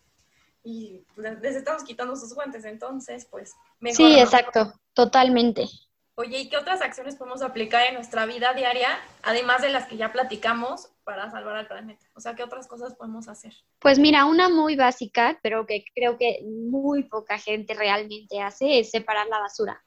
y 0.63 1.05
les 1.17 1.57
estamos 1.57 1.83
quitando 1.83 2.15
sus 2.15 2.35
guantes, 2.35 2.65
entonces, 2.65 3.27
pues, 3.27 3.55
mejor. 3.81 3.97
Sí, 3.97 4.21
exacto, 4.21 4.73
totalmente. 4.93 5.67
Oye, 6.15 6.39
¿y 6.41 6.49
qué 6.49 6.57
otras 6.57 6.81
acciones 6.83 7.17
podemos 7.17 7.43
aplicar 7.43 7.87
en 7.87 7.95
nuestra 7.95 8.27
vida 8.27 8.53
diaria, 8.53 8.99
además 9.23 9.63
de 9.63 9.71
las 9.71 9.87
que 9.87 9.97
ya 9.97 10.13
platicamos, 10.13 10.91
para 11.09 11.31
salvar 11.31 11.57
al 11.57 11.67
planeta? 11.67 12.05
O 12.15 12.21
sea, 12.21 12.35
¿qué 12.35 12.43
otras 12.43 12.69
cosas 12.69 12.95
podemos 12.95 13.29
hacer? 13.29 13.55
Pues 13.79 13.99
mira, 13.99 14.27
una 14.27 14.51
muy 14.51 14.77
básica, 14.77 15.41
pero 15.43 15.65
que 15.65 15.83
creo 15.95 16.19
que 16.19 16.45
muy 16.45 17.05
poca 17.05 17.39
gente 17.39 17.73
realmente 17.73 18.43
hace, 18.43 18.81
es 18.81 18.91
separar 18.91 19.27
la 19.27 19.39
basura. 19.39 19.83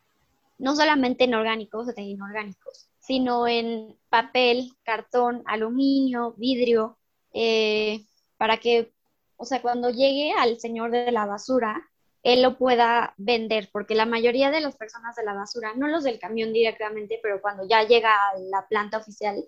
No 0.57 0.75
solamente 0.75 1.25
en 1.25 1.35
orgánicos 1.35 1.87
o 1.87 1.93
en 1.95 2.05
inorgánicos, 2.05 2.89
sino 2.99 3.47
en 3.47 3.95
papel, 4.09 4.71
cartón, 4.81 5.43
aluminio, 5.45 6.33
vidrio, 6.37 6.97
eh, 7.33 8.03
para 8.37 8.57
que, 8.57 8.91
o 9.37 9.45
sea, 9.45 9.61
cuando 9.61 9.91
llegue 9.91 10.33
al 10.33 10.59
señor 10.59 10.89
de 10.89 11.11
la 11.11 11.27
basura, 11.27 11.87
él 12.23 12.41
lo 12.41 12.57
pueda 12.57 13.13
vender, 13.17 13.69
porque 13.71 13.93
la 13.93 14.07
mayoría 14.07 14.49
de 14.49 14.61
las 14.61 14.75
personas 14.75 15.15
de 15.15 15.23
la 15.23 15.35
basura, 15.35 15.73
no 15.75 15.87
los 15.87 16.03
del 16.03 16.17
camión 16.17 16.51
directamente, 16.51 17.19
pero 17.21 17.41
cuando 17.41 17.67
ya 17.67 17.83
llega 17.83 18.09
a 18.11 18.39
la 18.39 18.67
planta 18.67 18.97
oficial, 18.97 19.45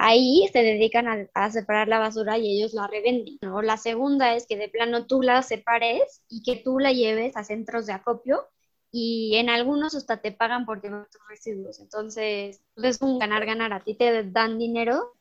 ahí 0.00 0.48
se 0.50 0.62
dedican 0.62 1.28
a, 1.34 1.50
separar 1.50 1.86
la 1.86 1.98
basura 1.98 2.38
y 2.38 2.56
ellos 2.56 2.72
la 2.72 2.86
revenden. 2.86 3.38
¿no? 3.42 3.60
La 3.60 3.76
segunda 3.76 4.34
es 4.34 4.46
que 4.46 4.56
de 4.56 4.70
plano 4.70 5.06
tú 5.06 5.20
la 5.20 5.42
separes 5.42 6.22
y 6.28 6.42
que 6.42 6.56
tú 6.56 6.78
la 6.78 6.92
lleves 6.92 7.36
a 7.36 7.44
centros 7.44 7.84
de 7.84 7.92
acopio 7.92 8.48
y 8.90 9.36
en 9.36 9.50
algunos 9.50 9.94
hasta 9.94 10.16
te 10.22 10.32
pagan 10.32 10.64
por 10.64 10.82
llevar 10.82 11.06
tus 11.10 11.20
residuos. 11.28 11.80
Entonces, 11.80 12.62
pues, 12.74 12.96
es 12.96 13.02
un 13.02 13.18
ganar-ganar. 13.18 13.74
A 13.74 13.80
ti 13.80 13.94
te 13.94 14.24
dan 14.24 14.58
dinero 14.58 15.12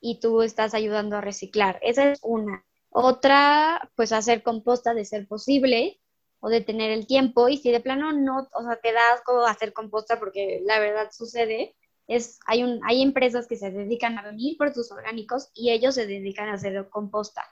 y 0.00 0.18
tú 0.18 0.42
estás 0.42 0.74
ayudando 0.74 1.16
a 1.16 1.20
reciclar. 1.20 1.78
Esa 1.80 2.10
es 2.10 2.18
una. 2.22 2.64
Otra, 2.90 3.88
pues 3.94 4.12
hacer 4.12 4.42
composta 4.42 4.94
de 4.94 5.04
ser 5.04 5.28
posible 5.28 6.00
o 6.40 6.48
de 6.48 6.60
tener 6.60 6.90
el 6.90 7.06
tiempo 7.06 7.48
y 7.48 7.58
si 7.58 7.70
de 7.70 7.80
plano 7.80 8.12
no, 8.12 8.48
o 8.52 8.62
sea, 8.64 8.80
te 8.82 8.92
das 8.92 9.22
como 9.24 9.46
hacer 9.46 9.72
composta 9.72 10.18
porque 10.18 10.60
la 10.64 10.80
verdad 10.80 11.08
sucede, 11.12 11.76
es, 12.06 12.38
hay, 12.46 13.02
empresas 13.02 13.46
que 13.46 13.56
se 13.56 13.70
dedican 13.70 14.18
a 14.18 14.22
venir 14.22 14.56
por 14.58 14.72
tus 14.72 14.90
orgánicos 14.92 15.50
y 15.54 15.70
ellos 15.70 15.94
se 15.94 16.06
dedican 16.06 16.48
a 16.48 16.54
hacer 16.54 16.88
composta, 16.90 17.44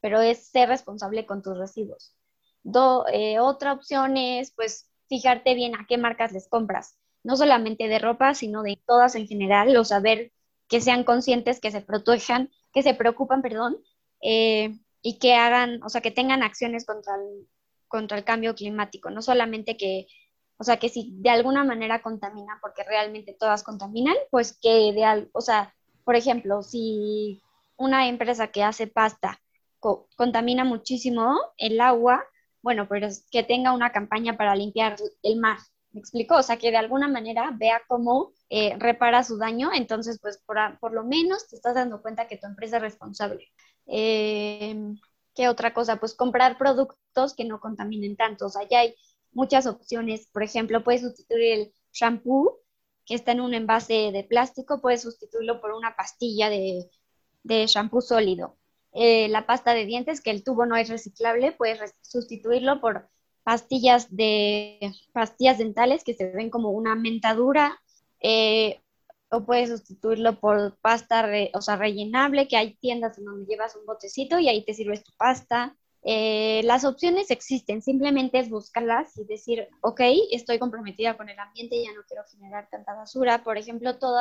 pero 0.00 0.20
es 0.20 0.46
ser 0.46 0.68
responsable 0.68 1.26
con 1.26 1.42
tus 1.42 1.58
residuos. 1.58 2.14
Do, 2.62 3.06
eh, 3.12 3.40
otra 3.40 3.72
opción 3.72 4.16
es, 4.16 4.52
pues, 4.52 4.90
fijarte 5.08 5.54
bien 5.54 5.74
a 5.74 5.86
qué 5.88 5.98
marcas 5.98 6.32
les 6.32 6.48
compras, 6.48 6.98
no 7.24 7.36
solamente 7.36 7.88
de 7.88 7.98
ropa, 7.98 8.34
sino 8.34 8.62
de 8.62 8.80
todas 8.86 9.14
en 9.14 9.26
general, 9.26 9.76
o 9.76 9.84
saber 9.84 10.32
que 10.68 10.80
sean 10.80 11.04
conscientes, 11.04 11.60
que 11.60 11.72
se 11.72 11.80
protejan, 11.80 12.50
que 12.72 12.82
se 12.82 12.94
preocupan, 12.94 13.42
perdón, 13.42 13.78
eh, 14.22 14.78
y 15.02 15.18
que 15.18 15.34
hagan, 15.34 15.82
o 15.82 15.88
sea, 15.88 16.00
que 16.00 16.10
tengan 16.10 16.42
acciones 16.42 16.86
contra 16.86 17.14
contra 17.90 18.16
el 18.16 18.24
cambio 18.24 18.54
climático, 18.54 19.10
no 19.10 19.20
solamente 19.20 19.76
que, 19.76 20.06
o 20.60 20.64
sea, 20.64 20.76
que 20.78 20.90
si 20.90 21.10
de 21.14 21.30
alguna 21.30 21.64
manera 21.64 22.02
contaminan, 22.02 22.58
porque 22.60 22.84
realmente 22.84 23.32
todas 23.32 23.62
contaminan, 23.62 24.14
pues 24.30 24.58
que 24.60 24.92
de, 24.92 25.30
o 25.32 25.40
sea, 25.40 25.74
por 26.04 26.16
ejemplo, 26.16 26.62
si 26.62 27.40
una 27.76 28.08
empresa 28.08 28.48
que 28.48 28.62
hace 28.62 28.86
pasta 28.86 29.40
contamina 30.16 30.64
muchísimo 30.64 31.38
el 31.56 31.80
agua, 31.80 32.26
bueno, 32.60 32.86
pero 32.90 33.08
que 33.30 33.42
tenga 33.42 33.72
una 33.72 33.90
campaña 33.90 34.36
para 34.36 34.54
limpiar 34.54 34.96
el 35.22 35.40
mar, 35.40 35.56
¿me 35.92 36.00
explico? 36.00 36.36
O 36.36 36.42
sea, 36.42 36.58
que 36.58 36.70
de 36.70 36.76
alguna 36.76 37.08
manera 37.08 37.54
vea 37.58 37.80
cómo 37.88 38.32
eh, 38.50 38.76
repara 38.78 39.24
su 39.24 39.38
daño, 39.38 39.70
entonces, 39.72 40.18
pues 40.20 40.42
por, 40.44 40.58
por, 40.78 40.92
lo 40.92 41.04
menos 41.04 41.48
te 41.48 41.56
estás 41.56 41.74
dando 41.74 42.02
cuenta 42.02 42.28
que 42.28 42.36
tu 42.36 42.46
empresa 42.46 42.76
es 42.76 42.82
responsable. 42.82 43.48
Eh, 43.86 44.76
¿Qué 45.34 45.48
otra 45.48 45.72
cosa? 45.72 45.96
Pues 45.96 46.14
comprar 46.14 46.58
productos 46.58 47.34
que 47.34 47.46
no 47.46 47.60
contaminen 47.60 48.16
tanto. 48.16 48.46
O 48.46 48.48
sea, 48.50 48.68
ya 48.68 48.80
hay 48.80 48.94
muchas 49.32 49.66
opciones. 49.66 50.28
Por 50.32 50.42
ejemplo, 50.42 50.84
puedes 50.84 51.02
sustituir 51.02 51.52
el 51.52 51.72
shampoo 51.92 52.58
que 53.06 53.14
está 53.14 53.32
en 53.32 53.40
un 53.40 53.54
envase 53.54 54.12
de 54.12 54.24
plástico, 54.24 54.80
puedes 54.80 55.02
sustituirlo 55.02 55.60
por 55.60 55.72
una 55.72 55.96
pastilla 55.96 56.48
de, 56.48 56.88
de 57.42 57.66
shampoo 57.66 58.00
sólido. 58.00 58.56
Eh, 58.92 59.28
la 59.28 59.46
pasta 59.46 59.74
de 59.74 59.84
dientes, 59.86 60.20
que 60.20 60.30
el 60.30 60.44
tubo 60.44 60.66
no 60.66 60.76
es 60.76 60.88
reciclable, 60.88 61.52
puedes 61.52 61.94
sustituirlo 62.02 62.80
por 62.80 63.08
pastillas 63.42 64.14
de 64.14 64.92
pastillas 65.12 65.58
dentales 65.58 66.04
que 66.04 66.14
se 66.14 66.30
ven 66.30 66.50
como 66.50 66.70
una 66.70 66.94
mentadura. 66.94 67.80
Eh, 68.20 68.80
o 69.30 69.44
puedes 69.44 69.70
sustituirlo 69.70 70.40
por 70.40 70.76
pasta, 70.80 71.28
o 71.54 71.62
sea, 71.62 71.76
rellenable, 71.76 72.48
que 72.48 72.56
hay 72.56 72.74
tiendas 72.74 73.16
en 73.18 73.26
donde 73.26 73.46
llevas 73.46 73.76
un 73.76 73.86
botecito 73.86 74.38
y 74.38 74.48
ahí 74.48 74.64
te 74.64 74.74
sirves 74.74 75.04
tu 75.04 75.12
pasta. 75.16 75.76
Eh, 76.02 76.62
las 76.64 76.84
opciones 76.84 77.30
existen, 77.30 77.82
simplemente 77.82 78.38
es 78.38 78.48
buscarlas 78.48 79.16
y 79.18 79.24
decir, 79.24 79.68
ok, 79.82 80.00
estoy 80.30 80.58
comprometida 80.58 81.16
con 81.16 81.28
el 81.28 81.38
ambiente, 81.38 81.82
ya 81.82 81.92
no 81.92 82.02
quiero 82.08 82.24
generar 82.30 82.68
tanta 82.70 82.94
basura. 82.94 83.44
Por 83.44 83.58
ejemplo, 83.58 83.98
todo 83.98 84.18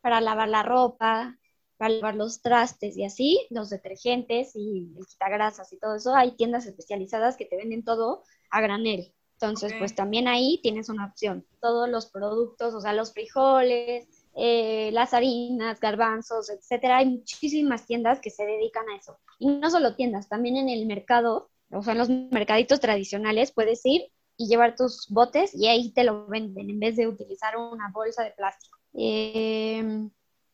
para 0.00 0.20
lavar 0.20 0.48
la 0.48 0.62
ropa, 0.62 1.36
para 1.76 1.94
lavar 1.94 2.14
los 2.14 2.40
trastes 2.40 2.96
y 2.96 3.04
así, 3.04 3.46
los 3.50 3.70
detergentes 3.70 4.54
y 4.54 4.92
el 4.96 5.06
quitagrasas 5.06 5.72
y 5.72 5.78
todo 5.78 5.96
eso, 5.96 6.14
hay 6.14 6.32
tiendas 6.32 6.66
especializadas 6.66 7.36
que 7.36 7.46
te 7.46 7.56
venden 7.56 7.84
todo 7.84 8.22
a 8.50 8.60
granel. 8.60 9.12
Entonces, 9.40 9.72
pues 9.78 9.94
también 9.94 10.26
ahí 10.26 10.58
tienes 10.64 10.88
una 10.88 11.06
opción. 11.06 11.46
Todos 11.60 11.88
los 11.88 12.06
productos, 12.10 12.74
o 12.74 12.80
sea, 12.80 12.92
los 12.92 13.12
frijoles, 13.12 14.17
eh, 14.40 14.90
las 14.92 15.14
harinas, 15.14 15.80
garbanzos, 15.80 16.48
etcétera. 16.48 16.98
Hay 16.98 17.06
muchísimas 17.06 17.86
tiendas 17.86 18.20
que 18.20 18.30
se 18.30 18.46
dedican 18.46 18.88
a 18.88 18.96
eso. 18.96 19.18
Y 19.40 19.48
no 19.48 19.68
solo 19.68 19.96
tiendas, 19.96 20.28
también 20.28 20.56
en 20.56 20.68
el 20.68 20.86
mercado, 20.86 21.50
o 21.72 21.82
sea, 21.82 21.92
en 21.94 21.98
los 21.98 22.08
mercaditos 22.08 22.78
tradicionales, 22.78 23.50
puedes 23.50 23.84
ir 23.84 24.02
y 24.36 24.46
llevar 24.46 24.76
tus 24.76 25.08
botes 25.10 25.52
y 25.56 25.66
ahí 25.66 25.90
te 25.92 26.04
lo 26.04 26.28
venden 26.28 26.70
en 26.70 26.78
vez 26.78 26.94
de 26.94 27.08
utilizar 27.08 27.56
una 27.56 27.90
bolsa 27.92 28.22
de 28.22 28.30
plástico. 28.30 28.78
Em, 28.94 30.08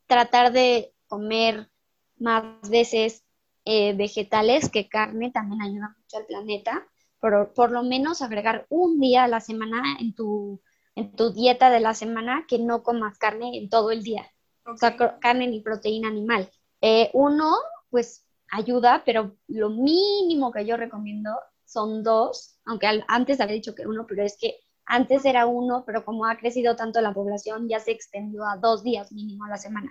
tratar 0.06 0.52
de 0.52 0.94
comer 1.06 1.68
más 2.16 2.70
veces 2.70 3.22
eh, 3.66 3.92
vegetales 3.94 4.70
que 4.70 4.88
carne 4.88 5.30
también 5.30 5.60
ayuda 5.60 5.94
mucho 5.98 6.16
al 6.16 6.26
planeta. 6.26 6.88
Por, 7.20 7.52
por 7.52 7.70
lo 7.70 7.82
menos 7.82 8.22
agregar 8.22 8.66
un 8.70 8.98
día 8.98 9.24
a 9.24 9.28
la 9.28 9.40
semana 9.40 9.98
en 10.00 10.14
tu 10.14 10.62
en 10.94 11.14
tu 11.14 11.32
dieta 11.32 11.70
de 11.70 11.80
la 11.80 11.94
semana 11.94 12.44
que 12.48 12.58
no 12.58 12.82
comas 12.82 13.18
carne 13.18 13.58
en 13.58 13.68
todo 13.68 13.90
el 13.90 14.02
día. 14.02 14.30
O 14.66 14.76
sea, 14.76 14.96
carne 14.96 15.46
ni 15.48 15.60
proteína 15.60 16.08
animal. 16.08 16.50
Eh, 16.80 17.10
uno, 17.12 17.56
pues 17.90 18.26
ayuda, 18.50 19.02
pero 19.04 19.36
lo 19.48 19.70
mínimo 19.70 20.52
que 20.52 20.64
yo 20.64 20.76
recomiendo 20.76 21.30
son 21.64 22.02
dos, 22.02 22.58
aunque 22.64 23.02
antes 23.08 23.40
había 23.40 23.54
dicho 23.54 23.74
que 23.74 23.86
uno, 23.86 24.06
pero 24.06 24.22
es 24.22 24.36
que 24.38 24.60
antes 24.86 25.24
era 25.24 25.46
uno, 25.46 25.84
pero 25.86 26.04
como 26.04 26.26
ha 26.26 26.36
crecido 26.36 26.76
tanto 26.76 27.00
la 27.00 27.14
población, 27.14 27.68
ya 27.68 27.80
se 27.80 27.90
extendió 27.90 28.44
a 28.44 28.56
dos 28.56 28.82
días 28.84 29.12
mínimo 29.12 29.44
a 29.44 29.48
la 29.48 29.56
semana. 29.56 29.90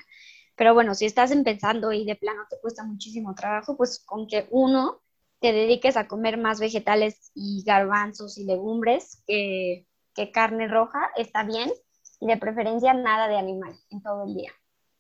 Pero 0.55 0.73
bueno, 0.73 0.93
si 0.93 1.05
estás 1.05 1.31
empezando 1.31 1.91
y 1.91 2.05
de 2.05 2.15
plano 2.15 2.43
te 2.49 2.59
cuesta 2.59 2.83
muchísimo 2.83 3.33
trabajo, 3.33 3.75
pues 3.75 3.99
con 4.05 4.27
que 4.27 4.47
uno 4.51 5.01
te 5.39 5.51
dediques 5.51 5.97
a 5.97 6.07
comer 6.07 6.37
más 6.37 6.59
vegetales 6.59 7.31
y 7.33 7.63
garbanzos 7.65 8.37
y 8.37 8.45
legumbres 8.45 9.23
que 9.27 9.87
que 10.13 10.31
carne 10.31 10.67
roja 10.67 11.09
está 11.15 11.43
bien 11.43 11.71
y 12.19 12.27
de 12.27 12.37
preferencia 12.37 12.93
nada 12.93 13.27
de 13.27 13.37
animal 13.37 13.75
en 13.89 14.01
todo 14.01 14.25
el 14.25 14.35
día. 14.35 14.51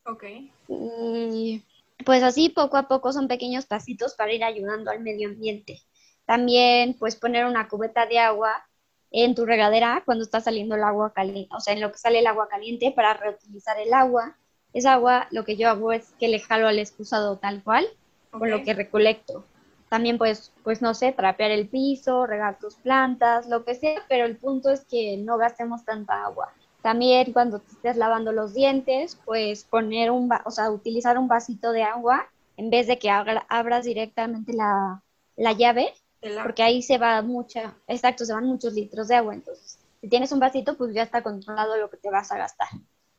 Ok. 0.05 0.23
Y 0.67 1.63
pues 2.05 2.23
así 2.23 2.49
poco 2.49 2.77
a 2.77 2.87
poco 2.87 3.13
son 3.13 3.27
pequeños 3.27 3.65
pasitos 3.65 4.15
para 4.15 4.33
ir 4.33 4.43
ayudando 4.43 4.91
al 4.91 4.99
medio 4.99 5.29
ambiente. 5.29 5.81
También 6.25 6.95
pues 6.97 7.15
poner 7.15 7.45
una 7.45 7.67
cubeta 7.67 8.05
de 8.05 8.19
agua 8.19 8.65
en 9.11 9.35
tu 9.35 9.45
regadera 9.45 10.01
cuando 10.05 10.23
está 10.23 10.41
saliendo 10.41 10.75
el 10.75 10.83
agua 10.83 11.13
caliente, 11.13 11.53
o 11.55 11.59
sea, 11.59 11.73
en 11.73 11.81
lo 11.81 11.91
que 11.91 11.99
sale 11.99 12.19
el 12.19 12.27
agua 12.27 12.47
caliente 12.49 12.91
para 12.91 13.13
reutilizar 13.13 13.79
el 13.79 13.93
agua. 13.93 14.35
Esa 14.73 14.93
agua 14.93 15.27
lo 15.29 15.45
que 15.45 15.55
yo 15.55 15.69
hago 15.69 15.91
es 15.91 16.13
que 16.19 16.27
le 16.27 16.39
jalo 16.39 16.67
al 16.67 16.79
excusado 16.79 17.37
tal 17.37 17.63
cual, 17.63 17.85
con 18.31 18.49
lo 18.49 18.63
que 18.63 18.73
recolecto. 18.73 19.45
También 19.93 20.17
pues, 20.17 20.51
pues 20.63 20.81
no 20.81 20.95
sé, 20.95 21.11
trapear 21.11 21.51
el 21.51 21.67
piso, 21.67 22.25
regar 22.25 22.57
tus 22.57 22.73
plantas, 22.73 23.47
lo 23.47 23.63
que 23.63 23.75
sea, 23.75 24.01
pero 24.09 24.25
el 24.25 24.37
punto 24.37 24.71
es 24.71 24.85
que 24.85 25.17
no 25.17 25.37
gastemos 25.37 25.85
tanta 25.85 26.25
agua. 26.25 26.51
También 26.81 27.31
cuando 27.31 27.59
te 27.59 27.73
estés 27.73 27.97
lavando 27.97 28.31
los 28.31 28.55
dientes, 28.55 29.19
pues 29.23 29.65
poner 29.65 30.09
un, 30.09 30.31
o 30.45 30.49
sea, 30.49 30.71
utilizar 30.71 31.19
un 31.19 31.27
vasito 31.27 31.71
de 31.71 31.83
agua 31.83 32.27
en 32.57 32.71
vez 32.71 32.87
de 32.87 32.97
que 32.97 33.11
abras 33.11 33.85
directamente 33.85 34.53
la, 34.53 35.03
la 35.35 35.51
llave, 35.53 35.93
porque 36.41 36.63
ahí 36.63 36.81
se 36.81 36.97
va 36.97 37.21
mucha, 37.21 37.75
exacto, 37.85 38.25
se 38.25 38.33
van 38.33 38.45
muchos 38.45 38.73
litros 38.73 39.09
de 39.09 39.15
agua. 39.17 39.35
Entonces, 39.35 39.77
si 40.01 40.09
tienes 40.09 40.31
un 40.31 40.39
vasito, 40.39 40.75
pues 40.75 40.95
ya 40.95 41.03
está 41.03 41.21
controlado 41.21 41.77
lo 41.77 41.91
que 41.91 41.97
te 41.97 42.09
vas 42.09 42.31
a 42.31 42.39
gastar. 42.39 42.69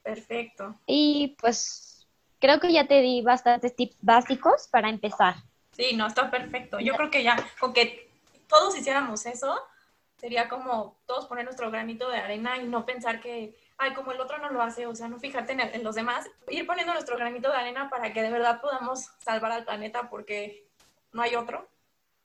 Perfecto. 0.03 0.75
Y 0.89 1.37
pues 1.41 2.09
creo 2.41 2.59
que 2.59 2.73
ya 2.73 2.89
te 2.89 3.01
di 3.01 3.23
bastantes 3.23 3.77
tips 3.77 3.97
básicos 4.01 4.67
para 4.73 4.89
empezar. 4.89 5.37
Sí, 5.77 5.95
no, 5.97 6.07
está 6.07 6.31
perfecto. 6.31 6.79
Yo 6.81 6.95
creo 6.95 7.11
que 7.11 7.23
ya, 7.23 7.37
con 7.59 7.73
que 7.73 8.11
todos 8.49 8.77
hiciéramos 8.77 9.27
eso, 9.27 9.61
sería 10.17 10.49
como 10.49 10.97
todos 11.07 11.27
poner 11.27 11.45
nuestro 11.45 11.71
granito 11.71 12.09
de 12.09 12.19
arena 12.19 12.57
y 12.59 12.67
no 12.67 12.87
pensar 12.87 13.21
que, 13.21 13.57
ay, 13.77 13.93
como 13.93 14.13
el 14.13 14.21
otro 14.21 14.39
no 14.39 14.51
lo 14.51 14.63
hace, 14.63 14.87
o 14.87 14.95
sea, 14.95 15.09
no 15.09 15.19
fijarte 15.19 15.53
en, 15.53 15.61
en 15.61 15.83
los 15.83 15.95
demás, 15.95 16.27
ir 16.49 16.67
poniendo 16.67 16.93
nuestro 16.93 17.17
granito 17.17 17.51
de 17.51 17.57
arena 17.57 17.91
para 17.91 18.13
que 18.13 18.23
de 18.23 18.31
verdad 18.31 18.61
podamos 18.61 19.11
salvar 19.19 19.53
al 19.53 19.65
planeta 19.65 20.09
porque 20.09 20.69
no 21.13 21.23
hay 21.23 21.35
otro. 21.35 21.69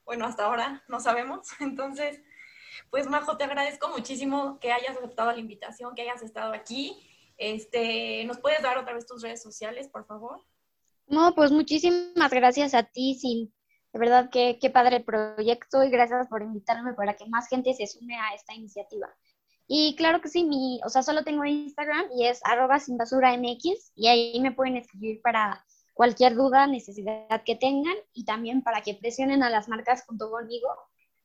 Bueno, 0.04 0.26
hasta 0.26 0.44
ahora 0.44 0.82
no 0.88 1.00
sabemos. 1.00 1.48
Entonces, 1.60 2.20
pues 2.90 3.06
Majo, 3.06 3.36
te 3.36 3.44
agradezco 3.44 3.88
muchísimo 3.88 4.58
que 4.60 4.72
hayas 4.72 4.96
aceptado 4.96 5.32
la 5.32 5.38
invitación, 5.38 5.94
que 5.94 6.02
hayas 6.02 6.22
estado 6.22 6.52
aquí. 6.52 7.06
Este, 7.36 8.24
¿Nos 8.24 8.38
puedes 8.38 8.62
dar 8.62 8.78
otra 8.78 8.94
vez 8.94 9.06
tus 9.06 9.22
redes 9.22 9.42
sociales, 9.42 9.88
por 9.88 10.04
favor? 10.04 10.40
No, 11.10 11.34
pues 11.34 11.50
muchísimas 11.50 12.30
gracias 12.30 12.72
a 12.72 12.84
ti, 12.84 13.16
Sin. 13.16 13.52
De 13.92 13.98
verdad 13.98 14.30
que 14.30 14.58
qué 14.60 14.70
padre 14.70 14.98
el 14.98 15.04
proyecto 15.04 15.82
y 15.82 15.90
gracias 15.90 16.28
por 16.28 16.42
invitarme 16.42 16.94
para 16.94 17.16
que 17.16 17.26
más 17.26 17.48
gente 17.48 17.74
se 17.74 17.88
sume 17.88 18.16
a 18.16 18.34
esta 18.34 18.54
iniciativa. 18.54 19.08
Y 19.66 19.96
claro 19.96 20.20
que 20.20 20.28
sí, 20.28 20.44
mi, 20.44 20.80
o 20.84 20.88
sea, 20.88 21.02
solo 21.02 21.24
tengo 21.24 21.44
Instagram 21.44 22.06
y 22.16 22.26
es 22.26 22.40
arroba 22.44 22.78
sin 22.78 22.96
basura 22.96 23.36
mx 23.36 23.92
y 23.96 24.06
ahí 24.06 24.40
me 24.40 24.52
pueden 24.52 24.76
escribir 24.76 25.20
para 25.20 25.64
cualquier 25.94 26.34
duda, 26.34 26.68
necesidad 26.68 27.42
que 27.44 27.56
tengan 27.56 27.96
y 28.12 28.24
también 28.24 28.62
para 28.62 28.80
que 28.82 28.94
presionen 28.94 29.42
a 29.42 29.50
las 29.50 29.68
marcas 29.68 30.04
junto 30.06 30.30
conmigo 30.30 30.68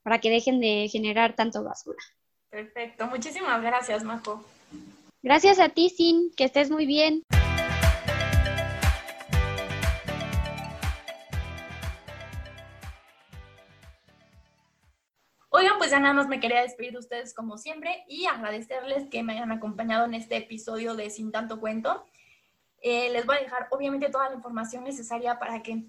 para 0.02 0.20
que 0.20 0.32
dejen 0.32 0.60
de 0.60 0.88
generar 0.92 1.36
tanto 1.36 1.64
basura. 1.64 1.98
Perfecto, 2.50 3.06
muchísimas 3.08 3.62
gracias, 3.62 4.04
Majo. 4.04 4.44
Gracias 5.22 5.60
a 5.60 5.70
ti, 5.70 5.90
Sin, 5.90 6.32
que 6.36 6.46
estés 6.46 6.70
muy 6.70 6.86
bien. 6.86 7.24
Oigan, 15.58 15.78
pues 15.78 15.90
ya 15.90 16.02
nada 16.02 16.14
más 16.14 16.28
me 16.28 16.42
quería 16.42 16.64
despedir 16.64 16.92
de 16.92 17.00
ustedes 17.00 17.34
como 17.34 17.58
siempre 17.58 18.04
y 18.10 18.26
agradecerles 18.26 19.08
que 19.10 19.24
me 19.24 19.32
hayan 19.32 19.54
acompañado 19.54 20.04
en 20.04 20.14
este 20.14 20.36
episodio 20.36 20.96
de 20.96 21.10
Sin 21.10 21.32
Tanto 21.32 21.62
Cuento. 21.62 22.06
Eh, 22.82 23.10
les 23.14 23.26
voy 23.26 23.38
a 23.38 23.40
dejar 23.40 23.70
obviamente 23.72 24.10
toda 24.10 24.28
la 24.28 24.36
información 24.36 24.84
necesaria 24.84 25.40
para 25.40 25.64
que 25.64 25.86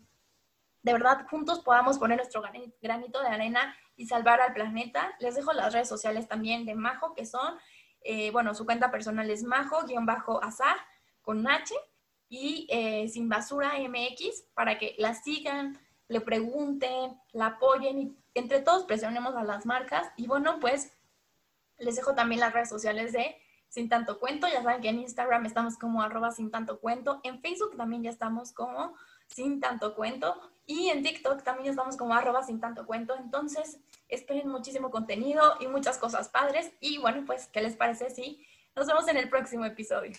de 0.82 0.92
verdad 0.92 1.26
juntos 1.28 1.64
podamos 1.64 1.98
poner 1.98 2.16
nuestro 2.16 2.44
granito 2.80 3.20
de 3.20 3.26
arena 3.26 3.76
y 3.96 4.06
salvar 4.06 4.40
al 4.40 4.52
planeta. 4.52 5.16
Les 5.18 5.34
dejo 5.34 5.52
las 5.52 5.72
redes 5.72 5.88
sociales 5.88 6.28
también 6.28 6.64
de 6.64 6.76
Majo, 6.76 7.12
que 7.12 7.26
son, 7.26 7.56
eh, 8.02 8.30
bueno, 8.30 8.54
su 8.54 8.66
cuenta 8.66 8.92
personal 8.92 9.28
es 9.30 9.42
majo-azar 9.42 10.76
con 11.22 11.44
H 11.44 11.74
y 12.28 12.68
eh, 12.70 13.08
sin 13.08 13.28
basura 13.28 13.72
MX 13.80 14.44
para 14.54 14.78
que 14.78 14.94
la 14.98 15.14
sigan, 15.14 15.76
le 16.06 16.20
pregunten, 16.20 17.20
la 17.32 17.46
apoyen 17.46 17.98
y 17.98 18.16
entre 18.38 18.60
todos 18.60 18.84
presionemos 18.84 19.34
a 19.36 19.44
las 19.44 19.66
marcas. 19.66 20.08
Y 20.16 20.26
bueno, 20.26 20.58
pues 20.60 20.92
les 21.78 21.96
dejo 21.96 22.14
también 22.14 22.40
las 22.40 22.52
redes 22.52 22.68
sociales 22.68 23.12
de 23.12 23.36
Sin 23.68 23.88
Tanto 23.88 24.18
Cuento. 24.18 24.46
Ya 24.48 24.62
saben 24.62 24.80
que 24.80 24.88
en 24.88 25.00
Instagram 25.00 25.46
estamos 25.46 25.78
como 25.78 26.02
arroba 26.02 26.30
sin 26.30 26.50
tanto 26.50 26.80
cuento. 26.80 27.20
En 27.22 27.40
Facebook 27.40 27.76
también 27.76 28.02
ya 28.02 28.10
estamos 28.10 28.52
como 28.52 28.94
sin 29.28 29.60
tanto 29.60 29.94
cuento. 29.94 30.40
Y 30.66 30.88
en 30.88 31.02
TikTok 31.02 31.42
también 31.42 31.70
estamos 31.70 31.96
como 31.96 32.14
arroba 32.14 32.42
sin 32.42 32.60
tanto 32.60 32.86
cuento. 32.86 33.14
Entonces, 33.16 33.78
esperen 34.08 34.48
muchísimo 34.48 34.90
contenido 34.90 35.56
y 35.60 35.68
muchas 35.68 35.98
cosas 35.98 36.28
padres. 36.28 36.72
Y 36.80 36.98
bueno, 36.98 37.24
pues, 37.26 37.46
¿qué 37.48 37.60
les 37.60 37.76
parece 37.76 38.10
si 38.10 38.44
nos 38.74 38.86
vemos 38.86 39.06
en 39.08 39.16
el 39.16 39.28
próximo 39.28 39.64
episodio? 39.64 40.12